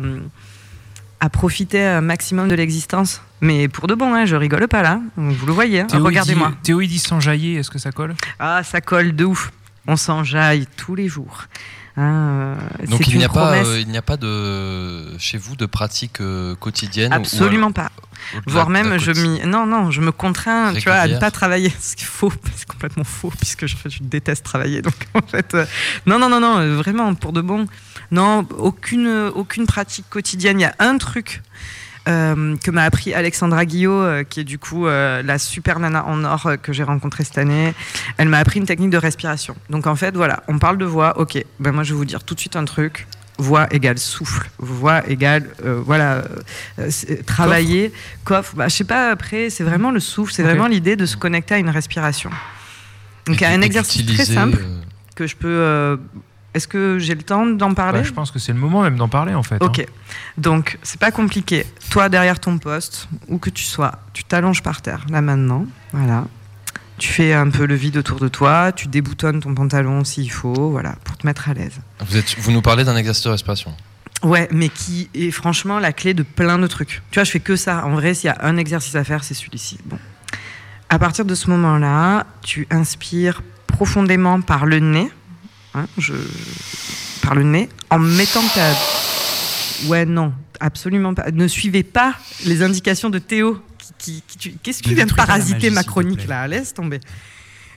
[1.18, 3.20] à profiter un maximum de l'existence.
[3.40, 5.00] Mais pour de bon, hein, je rigole pas là.
[5.16, 6.52] Vous le voyez, hein, regardez-moi.
[6.62, 8.14] Théo, il dit s'enjailler, est-ce que ça colle?
[8.38, 9.50] Ah, ça colle de ouf.
[9.88, 11.46] On s'enjaille tous les jours
[11.96, 12.56] Hein,
[12.88, 16.20] Donc il n'y a pas, il n'y a pas de chez vous de pratique
[16.58, 17.12] quotidienne.
[17.12, 17.90] Absolument pas.
[18.46, 21.72] Voire même, je m'y, non, non, je me contrains, tu vois, à ne pas travailler.
[21.80, 24.80] Ce qui est faux, c'est complètement faux, puisque je, je, déteste travailler.
[24.82, 25.56] Donc en fait,
[26.06, 27.66] non, non, non, non, vraiment pour de bon.
[28.10, 30.60] Non, aucune, aucune pratique quotidienne.
[30.60, 31.42] Il y a un truc
[32.08, 36.04] euh, que m'a appris Alexandra Guillot, euh, qui est du coup euh, la super nana
[36.04, 37.74] en or que j'ai rencontrée cette année.
[38.16, 39.54] Elle m'a appris une technique de respiration.
[39.70, 41.20] Donc en fait, voilà, on parle de voix.
[41.20, 43.06] Ok, ben moi je vais vous dire tout de suite un truc.
[43.38, 46.22] Voix égale souffle, voix égale voilà
[47.26, 47.92] travailler,
[48.24, 48.54] coffre.
[48.56, 51.54] Bah, je sais pas après, c'est vraiment le souffle, c'est vraiment l'idée de se connecter
[51.54, 52.30] à une respiration.
[53.26, 54.58] Donc a un exercice très simple
[55.14, 55.98] que je peux
[56.54, 58.96] est-ce que j'ai le temps d'en parler bah, Je pense que c'est le moment même
[58.96, 59.62] d'en parler en fait.
[59.62, 59.80] Ok.
[59.80, 59.84] Hein.
[60.36, 61.66] Donc, c'est pas compliqué.
[61.90, 65.66] Toi, derrière ton poste, où que tu sois, tu t'allonges par terre, là maintenant.
[65.92, 66.26] Voilà.
[66.98, 70.70] Tu fais un peu le vide autour de toi, tu déboutonnes ton pantalon s'il faut,
[70.70, 71.80] voilà, pour te mettre à l'aise.
[72.06, 73.74] Vous, êtes, vous nous parlez d'un exercice de respiration
[74.22, 77.02] Ouais, mais qui est franchement la clé de plein de trucs.
[77.10, 77.84] Tu vois, je fais que ça.
[77.84, 79.78] En vrai, s'il y a un exercice à faire, c'est celui-ci.
[79.86, 79.98] Bon.
[80.90, 85.10] À partir de ce moment-là, tu inspires profondément par le nez
[85.74, 86.14] Hein, je,
[87.22, 88.74] par le nez, en mettant ta.
[89.86, 91.30] Ouais, non, absolument pas.
[91.30, 92.14] Ne suivez pas
[92.44, 93.60] les indications de Théo.
[93.98, 94.22] Qui,
[94.62, 96.46] Qu'est-ce qui vient de parasiter ma chronique là?
[96.48, 97.00] Laisse tomber.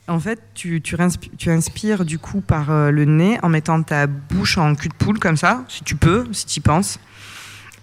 [0.07, 0.95] En fait, tu, tu,
[1.37, 4.93] tu inspires du coup par euh, le nez en mettant ta bouche en cul de
[4.93, 6.99] poule comme ça, si tu peux, si tu y penses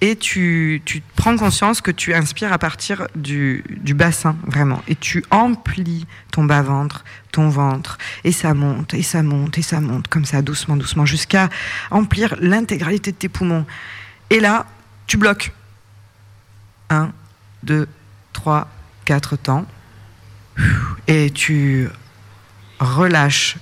[0.03, 0.83] et tu,
[1.15, 4.83] prends conscience que tu inspires à partir du, du, bassin, vraiment.
[4.89, 9.81] Et tu emplis ton bas-ventre, ton ventre, et ça monte, et ça monte, et ça
[9.81, 11.49] monte, comme ça, doucement, doucement, jusqu'à
[11.93, 13.65] emplir l'intégralité de tes poumons.
[14.31, 14.67] Et là,
[15.07, 15.53] tu bloques.
[16.91, 17.13] Un,
[17.63, 17.87] deux,
[18.33, 18.69] trois,
[19.05, 19.67] quatre temps.
[21.07, 21.89] Et tu
[22.81, 23.57] relâches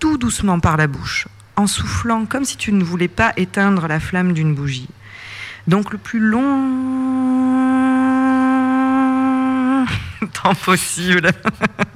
[0.00, 4.00] tout doucement par la bouche, en soufflant comme si tu ne voulais pas éteindre la
[4.00, 4.88] flamme d'une bougie.
[5.66, 6.66] Donc le plus long
[10.32, 11.30] temps possible.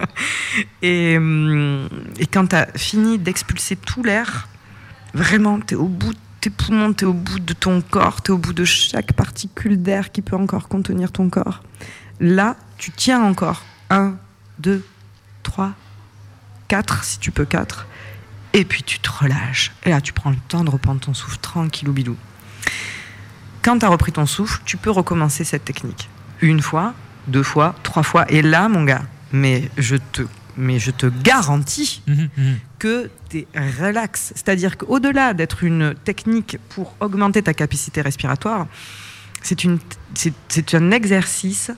[0.83, 4.49] et, hum, et, quand tu as fini d'expulser tout l'air,
[5.15, 8.23] vraiment, tu es au bout de tes poumons, tu es au bout de ton corps,
[8.23, 11.63] tu es au bout de chaque particule d'air qui peut encore contenir ton corps.
[12.19, 13.65] Là, tu tiens encore.
[13.89, 14.17] Un,
[14.59, 14.85] deux,
[15.43, 15.73] trois,
[16.69, 17.87] quatre, si tu peux quatre.
[18.53, 19.73] Et puis tu te relâches.
[19.85, 22.17] Et là, tu prends le temps de reprendre ton souffle tranquille ou bilou.
[23.63, 26.09] Quand tu as repris ton souffle, tu peux recommencer cette technique.
[26.41, 26.95] Une fois,
[27.27, 28.31] deux fois, trois fois.
[28.31, 29.03] Et là, mon gars,
[29.33, 30.23] mais je te,
[30.57, 32.59] mais je te garantis mhm, mhm.
[32.79, 34.33] que tu es relax.
[34.35, 38.67] C'est-à-dire qu'au-delà d'être une technique pour augmenter ta capacité respiratoire,
[39.43, 39.79] c'est, une,
[40.15, 41.71] c'est un exercice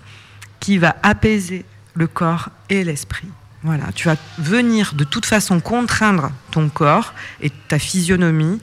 [0.60, 1.64] qui va apaiser
[1.94, 3.28] le corps et l'esprit.
[3.64, 8.60] Voilà, tu vas venir de toute façon contraindre ton corps et ta physionomie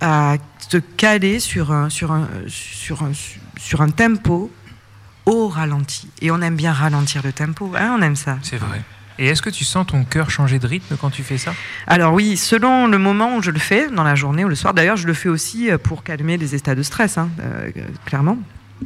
[0.00, 0.36] à
[0.68, 3.12] te caler sur un, sur un, sur un,
[3.58, 4.50] sur un tempo
[5.24, 6.08] au ralenti.
[6.20, 8.38] Et on aime bien ralentir le tempo, hein, on aime ça.
[8.42, 8.82] C'est vrai.
[9.18, 11.54] Et est-ce que tu sens ton cœur changer de rythme quand tu fais ça?
[11.86, 14.74] Alors oui, selon le moment où je le fais, dans la journée ou le soir.
[14.74, 17.70] D'ailleurs, je le fais aussi euh, pour calmer les états de stress, hein, euh,
[18.06, 18.38] clairement.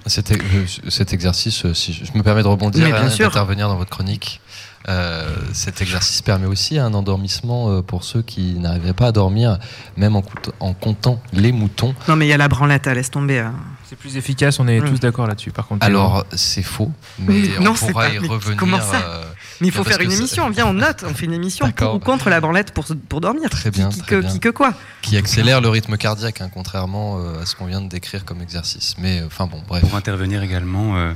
[0.05, 4.43] Cet, euh, cet, exercice, si je me permets de rebondir, et d'intervenir dans votre chronique,
[4.89, 9.59] euh, cet exercice permet aussi un endormissement euh, pour ceux qui n'arriveraient pas à dormir,
[9.97, 10.22] même en,
[10.61, 11.95] en, comptant les moutons.
[12.09, 13.41] Non, mais il y a la branlette, laisse tomber.
[13.41, 13.55] Hein.
[13.89, 15.51] C'est plus efficace, on est tous d'accord là-dessus.
[15.51, 18.57] Par contre, alors c'est faux, mais on pourra y revenir.
[18.57, 19.24] Comment ça euh,
[19.61, 20.51] mais il faut faire une émission.
[20.51, 23.49] Viens, on note, on fait une émission pour ou contre la branlette pour, pour dormir.
[23.49, 23.89] Très bien.
[23.89, 27.80] Qui, qui, que, quoi Qui accélère le rythme cardiaque, hein, contrairement à ce qu'on vient
[27.80, 28.97] de décrire comme exercice.
[28.99, 29.82] Mais enfin bon, bref.
[29.82, 31.14] Pour intervenir également,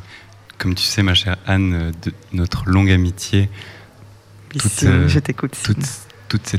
[0.60, 3.48] comme tu sais, ma chère Anne, de notre longue amitié.
[4.50, 5.56] Toute, euh, je t'écoute.
[6.28, 6.56] Toutes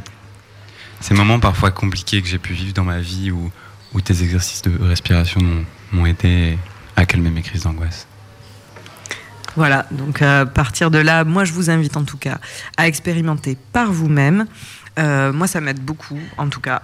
[1.00, 3.52] ces moments parfois compliqués que j'ai pu vivre dans ma vie où,
[3.94, 5.40] où tes exercices de respiration
[5.92, 6.58] m'ont aidé
[6.96, 8.08] à calmer mes crises d'angoisse.
[9.56, 12.40] Voilà, donc à partir de là, moi je vous invite en tout cas
[12.78, 14.48] à expérimenter par vous-même.
[14.98, 16.82] Euh, moi ça m'aide beaucoup en tout cas.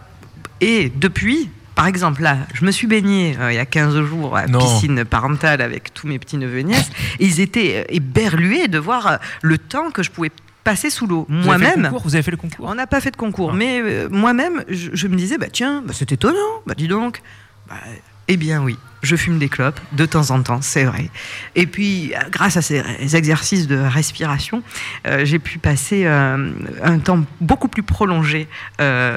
[0.62, 4.36] Et depuis, par exemple, là, je me suis baignée euh, il y a 15 jours
[4.36, 6.90] à la piscine parentale avec tous mes petits neveux et nièces.
[7.20, 10.32] Et ils étaient euh, éberlués de voir euh, le temps que je pouvais
[10.64, 11.28] passer sous l'eau.
[11.30, 11.92] Moi-même.
[12.04, 13.52] Vous avez fait le concours On n'a pas fait de concours.
[13.52, 13.56] Ah.
[13.56, 16.64] Mais moi-même, je, me disais, bah tiens, bah, c'est étonnant.
[16.66, 17.22] Bah dis donc.
[17.70, 17.76] Bah,
[18.28, 21.10] eh bien oui, je fume des clopes de temps en temps, c'est vrai.
[21.56, 22.84] Et puis, euh, grâce à ces
[23.16, 24.64] exercices de respiration,
[25.06, 26.52] euh, j'ai pu passer euh,
[26.84, 28.48] un temps beaucoup plus prolongé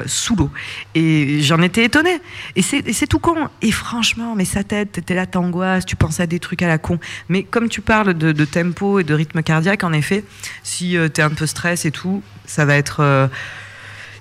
[0.06, 0.50] sous l'eau.
[0.94, 2.20] Et j'en étais étonnée.
[2.56, 3.48] Et c'est tout con.
[3.62, 6.78] Et franchement, mais sa tête, t'étais là, t'angoisses, tu penses à des trucs à la
[6.78, 6.98] con.
[7.28, 10.24] Mais comme tu parles de, de tempo et de rythme cardiaque, en effet,
[10.62, 13.28] si t'es un peu stress et tout, ça va être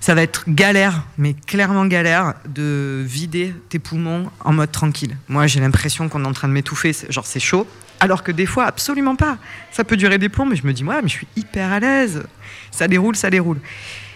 [0.00, 5.16] ça va être galère, mais clairement galère, de vider tes poumons en mode tranquille.
[5.28, 7.66] Moi, j'ai l'impression qu'on est en train de m'étouffer, genre c'est chaud,
[8.00, 9.36] alors que des fois, absolument pas.
[9.70, 11.80] Ça peut durer des plombs, mais je me dis, ouais, mais je suis hyper à
[11.80, 12.24] l'aise.
[12.70, 13.58] Ça déroule, ça déroule.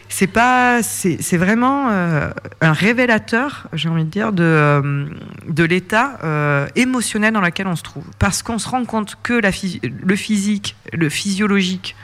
[0.09, 2.31] C'est pas, c'est vraiment euh,
[2.61, 5.07] un révélateur, j'ai envie de dire, de, euh,
[5.49, 8.05] de l'état euh, émotionnel dans lequel on se trouve.
[8.19, 11.97] Parce qu'on se rend compte que le physique, le physiologique,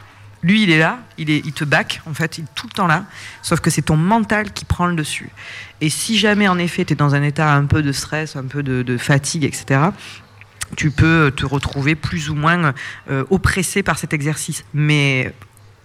[0.42, 2.86] lui, il est là, il, est, te back, en fait, il est tout le temps
[2.86, 3.04] là,
[3.42, 5.28] sauf que c'est ton mental qui prend le dessus.
[5.80, 8.44] Et si jamais, en effet, tu es dans un état un peu de stress, un
[8.44, 9.80] peu de, fatigue, etc.,
[10.76, 12.74] tu peux te retrouver plus ou moins
[13.10, 14.64] euh, oppressé par cet exercice.
[14.72, 15.34] Mais,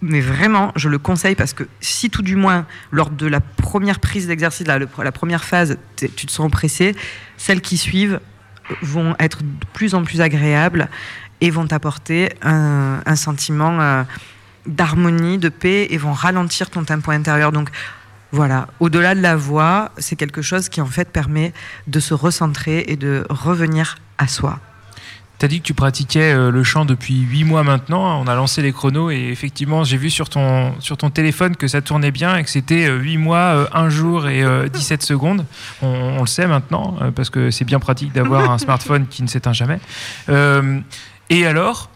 [0.02, 4.00] mais vraiment, je le conseille parce que si tout du moins, lors de la première
[4.00, 6.96] prise d'exercice, la, la première phase, tu te sens oppressé,
[7.36, 8.20] celles qui suivent
[8.82, 10.88] vont être de plus en plus agréables
[11.42, 14.04] et vont t'apporter un, sentiment euh,
[14.68, 17.52] d'harmonie, de paix et vont ralentir ton tempo intérieur.
[17.52, 17.70] Donc
[18.32, 21.54] voilà, au-delà de la voix, c'est quelque chose qui en fait permet
[21.88, 24.60] de se recentrer et de revenir à soi.
[25.38, 28.22] Tu as dit que tu pratiquais euh, le chant depuis 8 mois maintenant.
[28.22, 31.68] On a lancé les chronos et effectivement, j'ai vu sur ton, sur ton téléphone que
[31.68, 35.46] ça tournait bien et que c'était 8 mois, 1 jour et euh, 17 secondes.
[35.82, 39.24] On, on le sait maintenant euh, parce que c'est bien pratique d'avoir un smartphone qui
[39.24, 39.80] ne s'éteint jamais.
[40.30, 40.80] Euh,
[41.30, 41.90] et alors,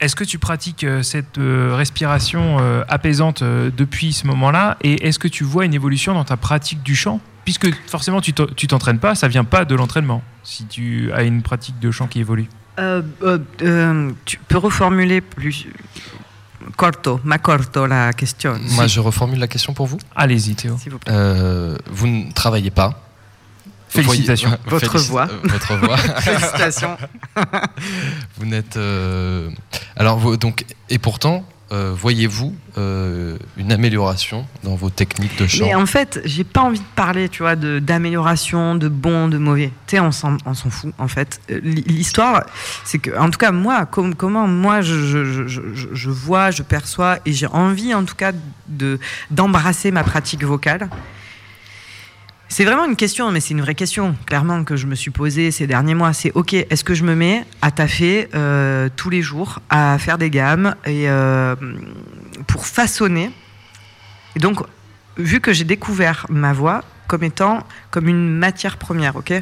[0.00, 4.76] est-ce que tu pratiques euh, cette euh, respiration euh, apaisante depuis ce moment-là?
[4.82, 7.20] Et est-ce que tu vois une évolution dans ta pratique du chant?
[7.44, 10.22] Puisque forcément, tu t'en- tu t'entraînes pas, ça vient pas de l'entraînement.
[10.42, 12.48] Si tu as une pratique de chant qui évolue.
[12.78, 15.66] Euh, euh, euh, tu peux reformuler plus
[16.76, 18.56] corto, ma corto la question.
[18.72, 19.98] Moi, je reformule la question pour vous.
[20.14, 20.76] Allez-y, Théo.
[20.76, 21.12] Vous plaît.
[21.12, 23.02] Euh, vous ne travaillez pas.
[23.90, 24.48] Félicitations.
[24.48, 25.28] Voyez- Votre félici- voix.
[25.30, 25.96] euh, Votre voix.
[26.20, 26.96] Félicitations.
[28.38, 28.76] vous n'êtes.
[28.76, 29.50] euh,
[29.96, 35.64] Alors, vous- donc, et pourtant, euh, voyez-vous euh, une amélioration dans vos techniques de chant?
[35.64, 39.70] Mais en fait, j'ai pas envie de parler, tu vois, d'amélioration, de, bon, de mauvais.
[39.86, 40.36] Tu sais, on s'en
[40.70, 41.40] fout, en fait.
[41.50, 42.42] Euh, L'histoire,
[42.84, 46.50] c'est que, en tout cas, moi, comme, comment moi je, je, je, je- je vois,
[46.50, 48.32] je perçois, et j'ai envie, en tout cas,
[48.68, 48.98] de
[49.30, 50.88] d'embrasser ma pratique vocale.
[52.52, 55.52] C'est vraiment une question, mais c'est une vraie question, clairement, que je me suis posée
[55.52, 56.12] ces derniers mois.
[56.12, 60.18] C'est OK, est-ce que je me mets à taffer euh, tous les jours, à faire
[60.18, 61.54] des gammes et euh,
[62.48, 63.30] pour façonner?
[64.34, 64.58] Et donc,
[65.16, 69.32] vu que j'ai découvert ma voix comme étant comme une matière première, ok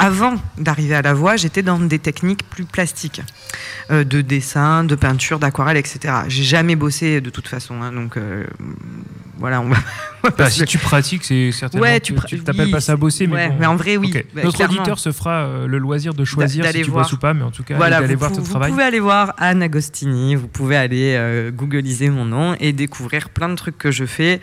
[0.00, 3.22] Avant d'arriver à la voix, j'étais dans des techniques plus plastiques,
[3.92, 6.14] euh, de dessin, de peinture, d'aquarelle, etc.
[6.26, 8.18] J'ai jamais bossé de toute façon, hein, donc
[9.38, 9.60] voilà.
[9.60, 9.76] On va,
[10.38, 11.86] Bah, si tu pratiques, c'est certainement.
[11.86, 13.56] Ouais, tu tu t'appelles oui, pas ça bosser, mais, ouais, bon.
[13.60, 14.74] mais en vrai, oui, bah, Notre clairement.
[14.78, 17.52] auditeur se fera euh, le loisir de choisir si tu bosses ou pas, mais en
[17.52, 18.70] tout cas, Voilà, d'aller vous, voir ton vous travail.
[18.72, 23.48] pouvez aller voir Anne Agostini, vous pouvez aller euh, googliser mon nom et découvrir plein
[23.48, 24.40] de trucs que je fais.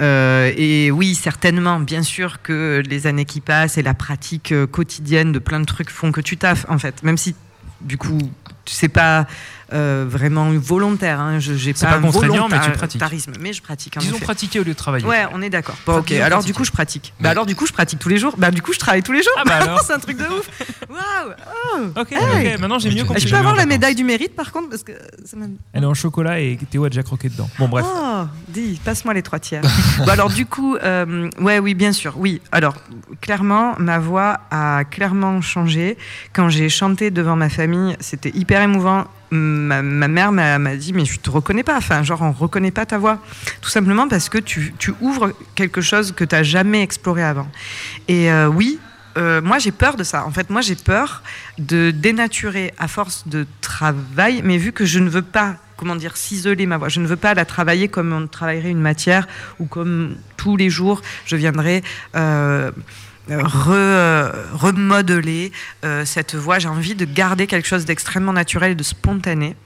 [0.00, 4.66] Euh, et oui, certainement, bien sûr que les années qui passent et la pratique euh,
[4.66, 7.02] quotidienne de plein de trucs font que tu taffes, en fait.
[7.04, 7.36] Même si,
[7.82, 8.18] du coup,
[8.66, 9.26] c'est pas
[9.74, 11.20] euh, vraiment volontaire.
[11.20, 11.38] Hein.
[11.40, 13.00] Je C'est pas, pas un contraignant, mais tu pratiques.
[13.00, 13.96] volontarisme, Mais je pratique.
[13.96, 14.24] en Disons effet.
[14.24, 15.04] pratiquer au lieu de travailler.
[15.06, 15.76] Ouais, on est d'accord.
[15.86, 16.06] Bon, ok.
[16.06, 17.12] Disons Alors du coup, je pratique.
[17.20, 18.34] Bah alors du coup, je pratique tous les jours.
[18.38, 19.32] Bah du coup, je travaille tous les jours.
[19.36, 19.80] Ah bah alors.
[19.86, 20.48] c'est un truc de ouf.
[20.88, 21.34] Waouh.
[21.96, 22.00] Oh.
[22.00, 22.54] Ok, Hey.
[22.54, 23.26] ok, maintenant j'ai mieux Je compris.
[23.28, 24.92] peux avoir la médaille du mérite par contre parce que
[25.24, 27.48] ça m'a- Elle est en chocolat et Théo a déjà croqué dedans.
[27.58, 27.84] Bon, bref.
[27.88, 29.62] Oh, dis, passe-moi les trois tiers.
[29.98, 32.40] bon, alors du coup, euh, ouais, oui, bien sûr, oui.
[32.52, 32.74] Alors,
[33.20, 35.96] clairement, ma voix a clairement changé.
[36.32, 39.04] Quand j'ai chanté devant ma famille, c'était hyper émouvant.
[39.34, 41.76] Ma, mère m'a dit, mais je te reconnais pas.
[41.76, 43.18] Enfin, genre, on reconnaît pas ta voix.
[43.60, 47.48] Tout simplement parce que tu, tu ouvres quelque chose que tu n'as jamais exploré avant.
[48.08, 48.78] Et euh, oui,
[49.16, 50.26] euh, moi j'ai peur de ça.
[50.26, 51.22] En fait, moi j'ai peur
[51.58, 56.16] de dénaturer à force de travail, mais vu que je ne veux pas, comment dire,
[56.16, 59.26] ciseler ma voix, je ne veux pas la travailler comme on travaillerait une matière
[59.58, 61.82] ou comme tous les jours je viendrais.
[62.16, 62.70] euh,
[63.28, 65.52] re- euh, remodeler
[65.84, 66.58] euh, cette voix.
[66.58, 69.56] J'ai envie de garder quelque chose d'extrêmement naturel et de spontané.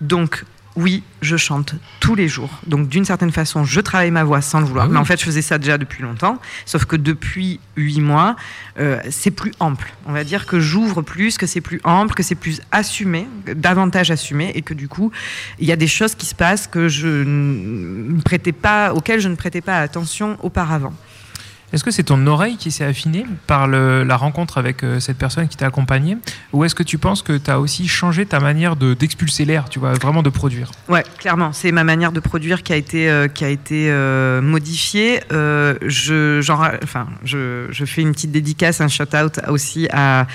[0.00, 0.44] Donc,
[0.76, 2.50] oui, je chante tous les jours.
[2.66, 4.86] Donc, d'une certaine façon, je travaille ma voix sans le vouloir.
[4.86, 4.94] Ah oui.
[4.94, 6.40] Mais en fait, je faisais ça déjà depuis longtemps.
[6.66, 8.34] Sauf que depuis huit mois,
[8.80, 9.94] euh, c'est plus ample.
[10.06, 14.10] On va dire que j'ouvre plus, que c'est plus ample, que c'est plus assumé, davantage
[14.10, 15.12] assumé, et que du coup,
[15.60, 19.28] il y a des choses qui se passent que je ne prêtais pas, auxquelles je
[19.28, 20.92] ne prêtais pas attention auparavant.
[21.74, 25.48] Est-ce que c'est ton oreille qui s'est affinée par la rencontre avec euh, cette personne
[25.48, 26.16] qui t'a accompagné
[26.52, 29.68] Ou est-ce que tu penses que tu as aussi changé ta manière de- d'expulser l'air,
[29.68, 30.70] tu vois, vraiment de produire?
[30.88, 34.40] Ouais, clairement, c'est ma manière de produire qui a été, euh, qui a été euh,
[34.40, 35.20] modifiée.
[35.32, 40.28] Je, je, je fais une petite dédicace, un shout-out aussi à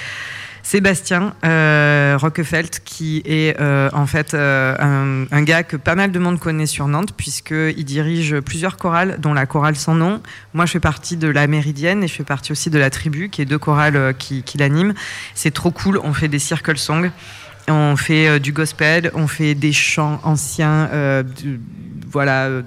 [0.70, 2.20] Sébastien euh,
[2.86, 6.88] qui est euh, en fait euh, un, gars que pas mal de monde connaît sur
[6.88, 10.22] Nantes, puisqu'il dirige plusieurs chorales, dont la chorale sans nom.
[10.54, 13.30] Moi, je fais partie de la Méridienne et je fais partie aussi de la Tribu,
[13.30, 14.94] qui est deux chorales qui, qui l'animent.
[15.34, 17.10] C'est trop cool, on fait des circle songs.
[17.68, 20.88] On fait du gospel, on fait des chants anciens,
[22.12, 22.62] voilà,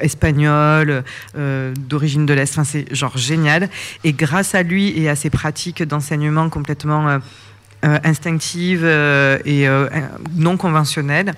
[0.00, 1.04] espagnol,
[1.36, 2.50] euh, d'origine de l'Est.
[2.52, 3.68] Enfin, c'est genre génial.
[4.04, 7.18] Et grâce à lui et à ses pratiques d'enseignement complètement euh,
[7.84, 9.68] euh, instinctives et
[10.36, 11.34] non conventionnelles,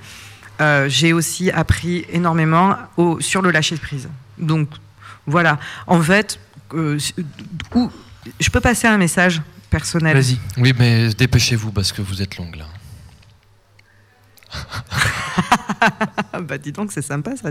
[0.88, 2.76] j'ai aussi appris énormément
[3.20, 4.08] sur le lâcher de prise.
[4.38, 4.68] Donc
[5.26, 5.58] voilà.
[5.86, 6.38] En fait,
[6.72, 10.16] je peux passer un message personnel?
[10.16, 10.38] Vas-y.
[10.58, 12.66] Oui, mais dépêchez-vous parce que vous êtes longue là.
[16.42, 17.50] bah dis donc, c'est sympa ça.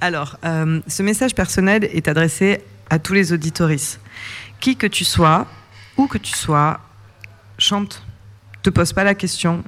[0.00, 4.00] Alors, euh, ce message personnel est adressé à tous les auditoristes.
[4.60, 5.46] Qui que tu sois,
[5.96, 6.80] où que tu sois,
[7.58, 8.02] chante.
[8.62, 9.64] Te pose pas la question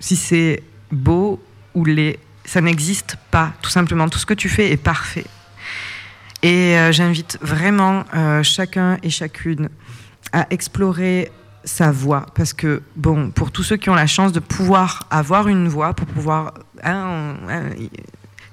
[0.00, 1.42] si c'est beau
[1.74, 2.18] ou laid.
[2.44, 4.08] Ça n'existe pas, tout simplement.
[4.08, 5.24] Tout ce que tu fais est parfait.
[6.42, 9.70] Et euh, j'invite vraiment euh, chacun et chacune
[10.32, 11.30] à explorer
[11.64, 12.26] sa voix.
[12.34, 15.94] Parce que, bon, pour tous ceux qui ont la chance de pouvoir avoir une voix,
[15.94, 16.54] pour pouvoir.
[16.82, 17.62] Hein, hein,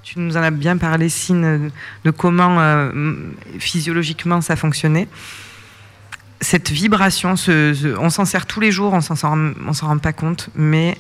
[0.03, 1.71] tu nous en as bien parlé, Sine,
[2.03, 2.91] de comment euh,
[3.59, 5.07] physiologiquement ça fonctionnait.
[6.41, 7.35] Cette vibration,
[7.99, 10.97] on s'en sert tous les jours, on s'en s'en rend pas compte, mais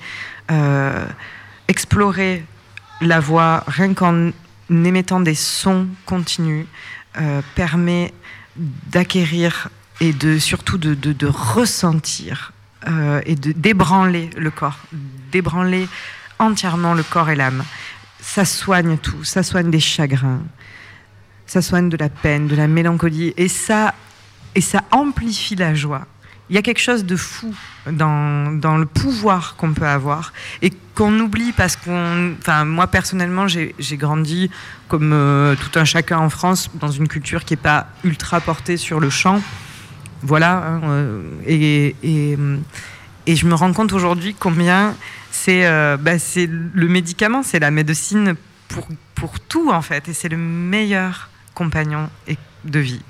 [0.51, 1.05] euh,
[1.67, 2.45] explorer
[3.01, 4.31] la voix rien qu'en
[4.69, 6.67] émettant des sons continus
[7.19, 8.13] euh, permet
[8.55, 9.69] d'acquérir
[10.01, 12.51] et de, surtout de, ressentir
[12.87, 14.79] euh, et de débranler le corps,
[15.31, 15.87] débranler
[16.39, 17.63] entièrement le corps et l'âme.
[18.19, 20.41] Ça soigne tout, ça soigne des chagrins,
[21.45, 23.93] ça soigne de la peine, de la mélancolie, et ça,
[24.55, 26.07] et ça amplifie la joie.
[26.49, 27.55] Il y a quelque chose de fou
[27.89, 32.33] dans, dans le pouvoir qu'on peut avoir et qu'on oublie parce qu'on.
[32.39, 37.45] Enfin, moi personnellement, j'ai j'ai comme euh, tout un chacun en France dans une culture
[37.45, 39.41] qui n'est pas ultra portée sur le chant.
[40.23, 40.57] Voilà.
[40.57, 44.95] Hein, euh, et, et, je me rends compte aujourd'hui combien
[45.31, 48.35] c'est euh, bah, le médicament, c'est la médecine
[48.67, 50.07] pour, pour tout en fait.
[50.09, 52.09] Et c'est le meilleur compagnon
[52.65, 53.01] de vie.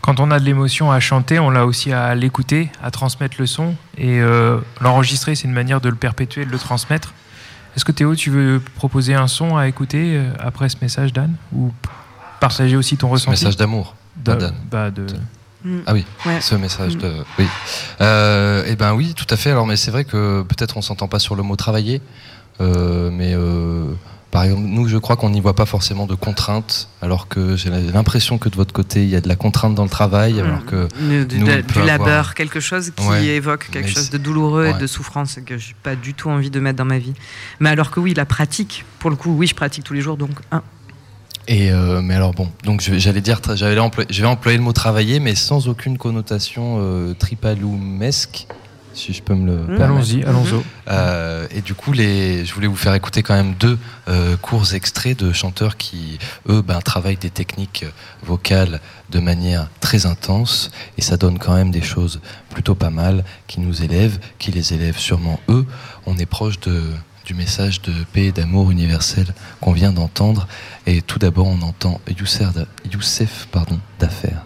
[0.00, 3.46] Quand on a de l'émotion à chanter, on l'a aussi à l'écouter, à transmettre le
[3.46, 3.74] son.
[3.98, 7.12] Et euh, l'enregistrer, c'est une manière de le perpétuer, de le transmettre.
[7.76, 11.72] Est-ce que Théo, tu veux proposer un son à écouter après ce message d'Anne Ou
[12.40, 13.44] partager aussi ton ressenti?
[13.44, 13.96] Message d'amour.
[14.16, 14.54] d'Anne.
[14.70, 15.06] Bah, de...
[15.66, 15.80] Mm.
[15.86, 16.04] Ah oui,
[16.40, 17.12] ce message de.
[17.40, 17.46] Oui.
[18.00, 19.50] Euh, eh ben oui, tout à fait.
[19.50, 22.00] Alors, mais c'est vrai que peut-être on s'entend pas sur le mot travailler,
[22.60, 23.90] euh, mais euh,
[24.30, 27.70] par exemple, nous, je crois qu'on n'y voit pas forcément de contraintes, alors que j'ai
[27.70, 30.38] l'impression que de votre côté, il y a de la contrainte dans le travail, mm.
[30.38, 30.88] alors que
[31.24, 35.74] du, labeur, quelque chose qui évoque quelque chose de douloureux et de souffrance que j'ai
[35.82, 37.14] pas du tout envie de mettre dans ma vie.
[37.58, 40.16] Mais alors que oui, la pratique, pour le coup, oui, je pratique tous les jours,
[40.16, 40.62] donc un.
[41.48, 44.72] Et euh, mais alors bon, donc j'allais dire, j'allais employer, je vais employer le mot
[44.72, 48.48] travailler, mais sans aucune connotation euh, tripaloumesque,
[48.94, 49.82] si je peux me le mmh.
[49.82, 50.62] Allons-y, allons-y.
[50.88, 53.78] Euh, et du coup, les, je voulais vous faire écouter quand même deux
[54.08, 56.18] euh, courts extraits de chanteurs qui,
[56.48, 57.84] eux, ben, travaillent des techniques
[58.24, 62.20] vocales de manière très intense, et ça donne quand même des choses
[62.50, 65.64] plutôt pas mal, qui nous élèvent, qui les élèvent sûrement eux.
[66.06, 66.82] On est proche de
[67.26, 69.26] du message de paix et d'amour universel
[69.60, 70.46] qu'on vient d'entendre.
[70.86, 72.00] Et tout d'abord, on entend
[72.90, 73.48] Youssef,
[73.98, 74.42] d'affaires.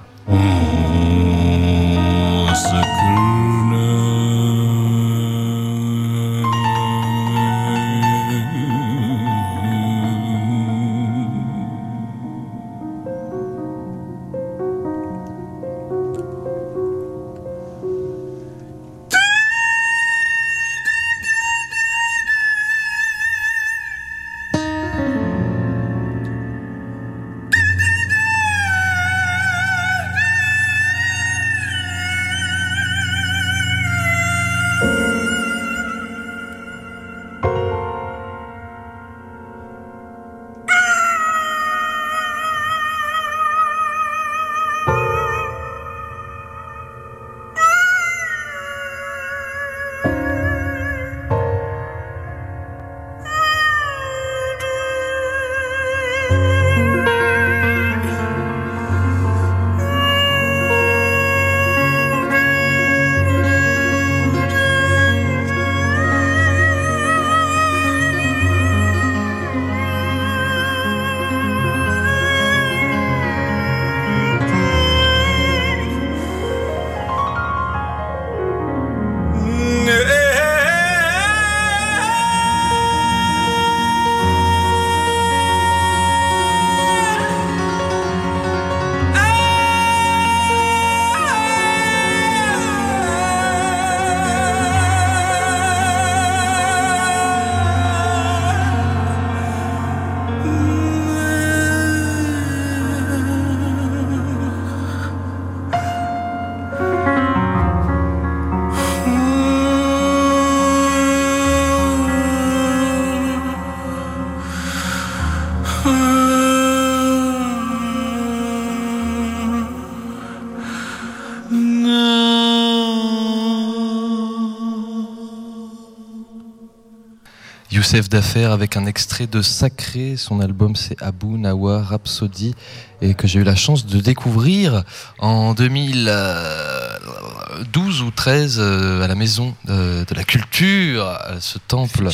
[127.92, 130.16] Youssef d'affaires avec un extrait de Sacré.
[130.16, 132.54] Son album c'est Abu Nawa Rhapsody
[133.02, 134.84] et que j'ai eu la chance de découvrir
[135.18, 142.10] en 2012 ou 13 euh, à la maison de, de la culture, ce temple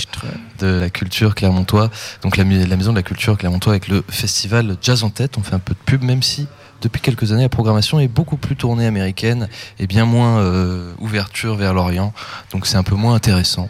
[0.60, 1.90] de la culture clermontois.
[2.22, 5.36] Donc la, maison de la culture clermontois avec le festival Jazz en tête.
[5.36, 6.46] On fait un peu de pub même si
[6.80, 9.46] depuis quelques années la programmation est beaucoup plus tournée américaine
[9.78, 12.14] et bien moins euh, ouverture vers l'Orient.
[12.50, 13.68] Donc c'est un peu moins intéressant.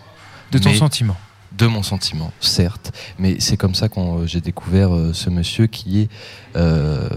[0.53, 1.17] De ton Mais- sentiment.
[1.53, 6.01] De mon sentiment, certes, mais c'est comme ça que j'ai découvert euh, ce monsieur qui
[6.03, 6.09] est
[6.57, 7.09] euh,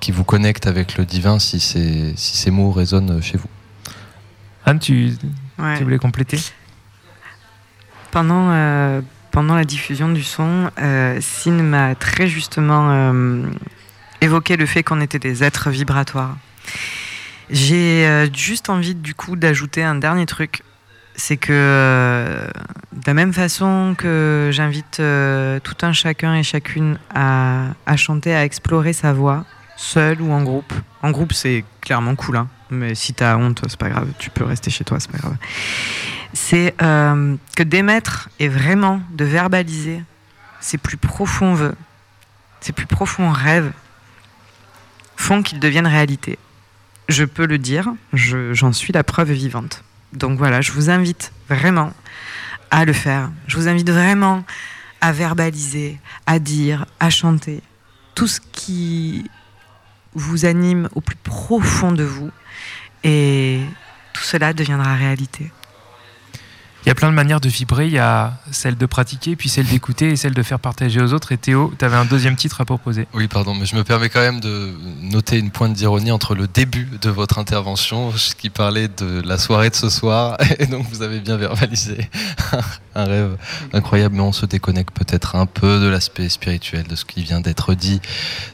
[0.00, 3.48] qui vous connecte avec le divin si ces, si ces mots résonnent chez vous.
[4.64, 5.12] Anne, tu,
[5.58, 5.76] Ouais.
[5.76, 6.38] tu voulais compléter?
[8.10, 9.00] Pendant, euh,
[9.32, 13.42] pendant la diffusion du son, euh, Sin m'a très justement euh,
[14.20, 16.36] évoqué le fait qu'on était des êtres vibratoires.
[17.50, 20.62] J'ai euh, juste envie du coup d'ajouter un dernier truc.
[21.20, 22.46] C'est que euh,
[22.92, 28.44] de la même façon que j'invite euh, tout un chacun et chacune à, chanter, à
[28.44, 29.44] explorer sa voix,
[29.76, 30.72] seul ou en groupe.
[31.02, 32.46] En groupe, c'est clairement cool, hein.
[32.70, 35.36] mais si t'as honte, c'est pas grave, tu peux rester chez toi, c'est pas grave
[36.34, 40.02] c'est euh, que d'émettre et vraiment de verbaliser
[40.60, 41.74] ses plus profonds vœux,
[42.60, 43.72] ses plus profonds rêves,
[45.16, 46.38] font qu'ils deviennent réalité.
[47.08, 49.82] Je peux le dire, je- j'en suis la preuve vivante.
[50.12, 51.92] Donc voilà, je vous invite vraiment
[52.70, 53.30] à le faire.
[53.46, 54.44] Je vous invite vraiment
[55.00, 57.62] à verbaliser, à dire, à chanter
[58.14, 59.30] tout ce qui
[60.14, 62.30] vous anime au plus profond de vous
[63.04, 63.60] et
[64.12, 65.52] tout cela deviendra réalité.
[66.84, 67.86] Il y a plein de manières de vibrer.
[67.86, 71.12] Il y a celle de pratiquer, puis celle d'écouter et celle de faire partager aux
[71.12, 71.32] autres.
[71.32, 73.06] Et Théo, tu avais un deuxième titre à proposer.
[73.14, 74.72] Oui, pardon, mais je me permets quand même de
[75.02, 79.38] noter une pointe d'ironie entre le début de votre intervention, ce qui parlait de la
[79.38, 82.08] soirée de ce soir, et donc vous avez bien verbalisé
[82.94, 83.36] un rêve
[83.72, 87.40] incroyable, mais on se déconnecte peut-être un peu de l'aspect spirituel de ce qui vient
[87.40, 88.00] d'être dit.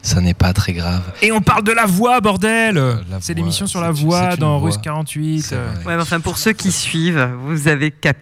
[0.02, 1.02] Ça n'est pas très grave.
[1.22, 4.70] Et on parle de la voix, bordel Euh, C'est l'émission sur la voix dans voix.
[4.70, 5.50] Russe 48.
[5.52, 5.74] euh.
[5.86, 8.13] Ouais, mais enfin, pour ceux qui suivent, vous avez capté.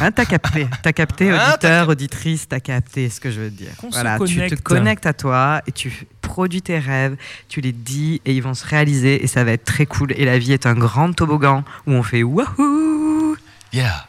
[0.00, 0.66] Hein, t'as capté.
[0.82, 3.70] T'as capté, Ah, auditeur, auditrice, t'as capté ce que je veux dire.
[3.90, 4.62] Voilà, tu te connecte.
[4.62, 7.16] connectes à toi et tu produis tes rêves,
[7.48, 10.12] tu les dis et ils vont se réaliser et ça va être très cool.
[10.12, 13.36] Et la vie est un grand toboggan où on fait wahoo
[13.72, 14.06] Yeah.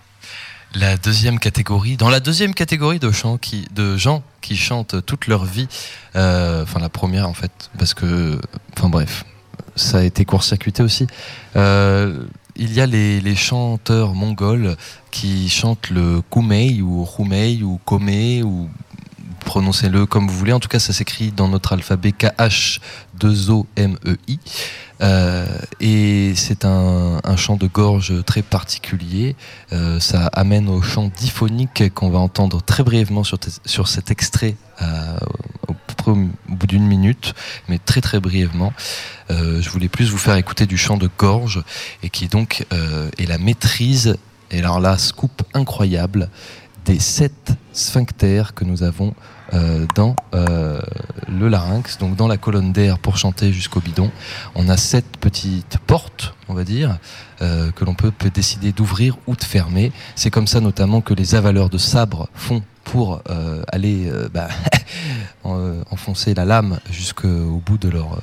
[0.73, 5.27] La deuxième catégorie, dans la deuxième catégorie de, chants qui, de gens qui chantent toute
[5.27, 5.68] leur vie,
[6.15, 8.39] euh, enfin la première en fait, parce que,
[8.77, 9.26] enfin bref,
[9.76, 11.07] ça a été court-circuité aussi.
[11.57, 12.23] Euh,
[12.61, 14.77] il y a les, chanteurs mongols
[15.09, 18.69] qui chantent le kumei ou rumei ou komei ou
[19.51, 20.53] prononcez-le comme vous voulez.
[20.53, 24.39] En tout cas, ça s'écrit dans notre alphabet K-H-2-O-M-E-I.
[25.01, 25.45] Euh,
[25.81, 29.35] et c'est un, chant de gorge très particulier.
[29.73, 35.17] Euh, ça amène au chant diphonique qu'on va entendre très brièvement sur, cet extrait euh,
[35.67, 35.75] au,
[36.47, 37.33] bout d'une minute,
[37.67, 38.71] mais très très brièvement.
[39.31, 41.61] Euh, je voulais plus vous faire écouter du chant de gorge
[42.03, 44.15] et qui donc est la maîtrise,
[44.49, 46.29] et alors là, scoop incroyable,
[46.85, 49.13] des sept sphincters que nous avons
[49.53, 50.79] euh, dans euh,
[51.27, 54.09] le larynx, donc dans la colonne d'air pour chanter jusqu'au bidon.
[54.55, 56.99] On a sept petites portes, on va dire,
[57.41, 59.91] euh, que l'on peut, décider d'ouvrir ou de fermer.
[60.15, 63.21] C'est comme ça notamment que les avaleurs de sabre font pour
[63.71, 64.47] aller bah,
[65.43, 68.19] en- enfoncer la lame jusqu'au bout de leur,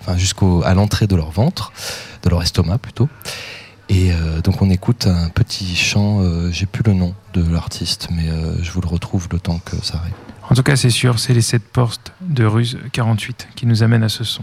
[0.00, 1.72] enfin jusqu'au à l'entrée de leur ventre,
[2.22, 3.08] de leur estomac plutôt.
[3.88, 4.10] Et
[4.42, 8.28] donc on écoute un petit chant, j'ai plus le nom de l'artiste, mais
[8.62, 10.27] je vous le retrouve le temps que ça arrive.
[10.50, 14.02] En tout cas, c'est sûr, c'est les 7 postes de Ruse 48 qui nous amènent
[14.02, 14.42] à ce son.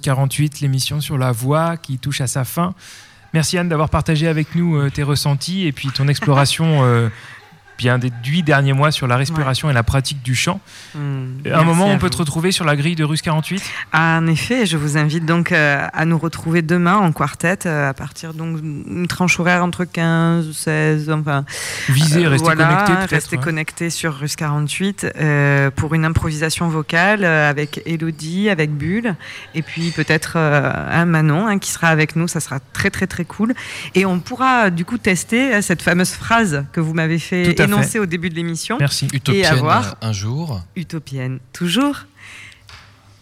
[0.00, 2.74] 48, l'émission sur la voix qui touche à sa fin.
[3.32, 7.10] Merci Anne d'avoir partagé avec nous tes ressentis et puis ton exploration
[7.80, 10.60] bien des huit derniers mois sur la respiration et la pratique du chant.
[10.94, 11.19] Hmm.
[11.52, 13.62] À un moment, on peut te retrouver sur la grille de Russe 48
[13.92, 17.90] ah, En effet, je vous invite donc euh, à nous retrouver demain en quartet euh,
[17.90, 21.44] à partir d'une tranche horaire entre 15, 16, enfin.
[21.88, 22.92] Viser, rester connecté.
[23.10, 25.06] Rester connecté sur Russe 48
[25.76, 29.14] pour une improvisation vocale euh, avec Elodie, avec Bulle,
[29.54, 32.28] et puis peut-être un Manon hein, qui sera avec nous.
[32.28, 33.54] Ça sera très très très cool.
[33.94, 38.06] Et on pourra du coup tester cette fameuse phrase que vous m'avez fait annoncé au
[38.06, 38.76] début de l'émission.
[38.78, 39.08] Merci.
[39.12, 40.60] Utopienne et avoir un jour.
[40.76, 41.96] Utopienne toujours.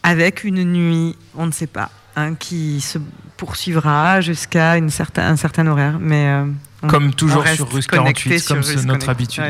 [0.02, 2.98] Avec une nuit, on ne sait pas, hein, qui se
[3.36, 5.98] poursuivra jusqu'à un certain horaire.
[6.00, 6.46] Mais euh,
[6.86, 9.44] comme toujours sur Russe 48, comme c'est notre habitude.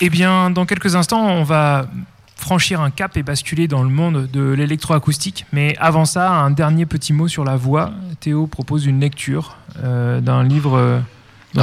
[0.00, 1.86] Eh bien, dans quelques instants, on va
[2.36, 5.46] franchir un cap et basculer dans le monde de l'électroacoustique.
[5.52, 7.92] Mais avant ça, un dernier petit mot sur la voix.
[8.20, 11.02] Théo propose une lecture euh, d'un livre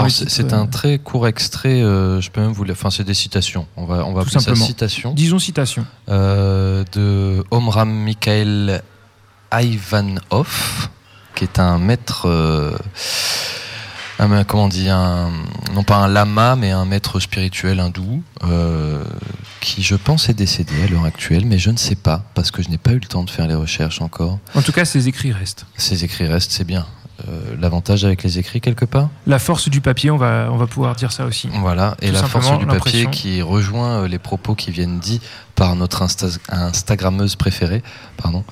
[0.10, 3.68] c'est un très court extrait, euh, je peux même vous Enfin, c'est des citations.
[3.76, 5.14] On va, on va appeler ça citation.
[5.14, 5.86] Disons citation.
[6.10, 8.82] Euh, de Omram Mikhail
[9.54, 10.90] Ivanov,
[11.36, 12.28] qui est un maître.
[12.28, 12.72] Euh,
[14.48, 15.32] comment on dit un,
[15.74, 18.24] Non pas un lama, mais un maître spirituel hindou,
[19.60, 22.62] qui je pense est décédé à l'heure actuelle, mais je ne sais pas, parce que
[22.64, 24.40] je n'ai pas eu le temps de faire les recherches encore.
[24.56, 25.66] En tout cas, ses écrits restent.
[25.76, 26.86] Ses écrits restent, c'est bien.
[27.28, 30.66] Euh, l'avantage avec les écrits quelque part La force du papier, on va, on va
[30.66, 31.50] pouvoir dire ça aussi.
[31.60, 35.22] Voilà, et la force du papier qui rejoint euh, les propos qui viennent dits
[35.56, 36.08] par notre
[36.50, 37.84] Instagrammeuse préférée,
[38.18, 38.44] pardon,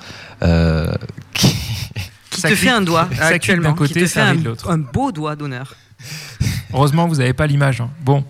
[0.43, 0.93] euh,
[1.33, 2.41] qui...
[2.41, 4.37] te fait un doigt actuellement, côté, qui te fait un,
[4.67, 5.75] un beau doigt d'honneur.
[6.73, 7.81] Heureusement, vous n'avez pas l'image.
[7.81, 7.89] Hein.
[8.01, 8.23] Bon.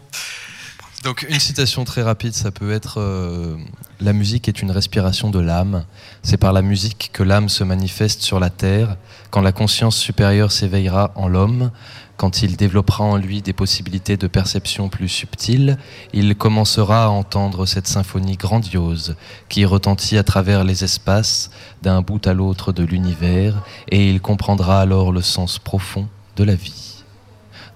[1.03, 3.57] Donc une citation très rapide, ça peut être
[4.01, 5.85] La musique est une respiration de l'âme.
[6.23, 8.97] C'est par la musique que l'âme se manifeste sur la terre
[9.29, 11.71] quand la conscience supérieure s'éveillera en l'homme,
[12.17, 15.77] quand il développera en lui des possibilités de perception plus subtiles,
[16.11, 19.15] il commencera à entendre cette symphonie grandiose
[19.47, 21.49] qui retentit à travers les espaces
[21.81, 26.55] d'un bout à l'autre de l'univers, et il comprendra alors le sens profond de la
[26.55, 27.03] vie.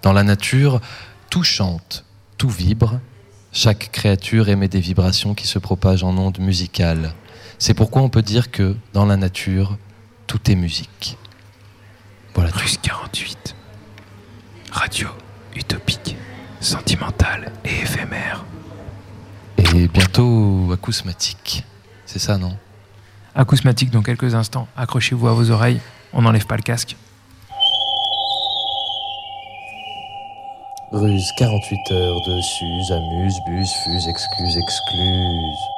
[0.01, 0.81] Dans la nature,
[1.29, 2.03] tout chante,
[2.37, 2.99] tout vibre,
[3.53, 7.13] chaque créature émet des vibrations qui se propagent en ondes musicales.
[7.59, 9.77] C'est pourquoi on peut dire que, dans la nature,
[10.27, 11.17] tout est musique.
[12.34, 12.49] Voilà.
[12.51, 13.55] Russe 48.
[14.71, 15.07] Radio
[15.55, 16.17] utopique,
[16.59, 18.43] sentimentale et éphémère.
[19.59, 21.63] Et bientôt acousmatique.
[22.07, 22.57] C'est ça, non?
[23.35, 24.67] Acousmatique dans quelques instants.
[24.75, 25.80] Accrochez-vous à vos oreilles.
[26.11, 26.95] On n'enlève pas le casque.
[30.94, 35.72] Ruse 48 heures de Suse, amuse, bus, fuse, excuse, excluse.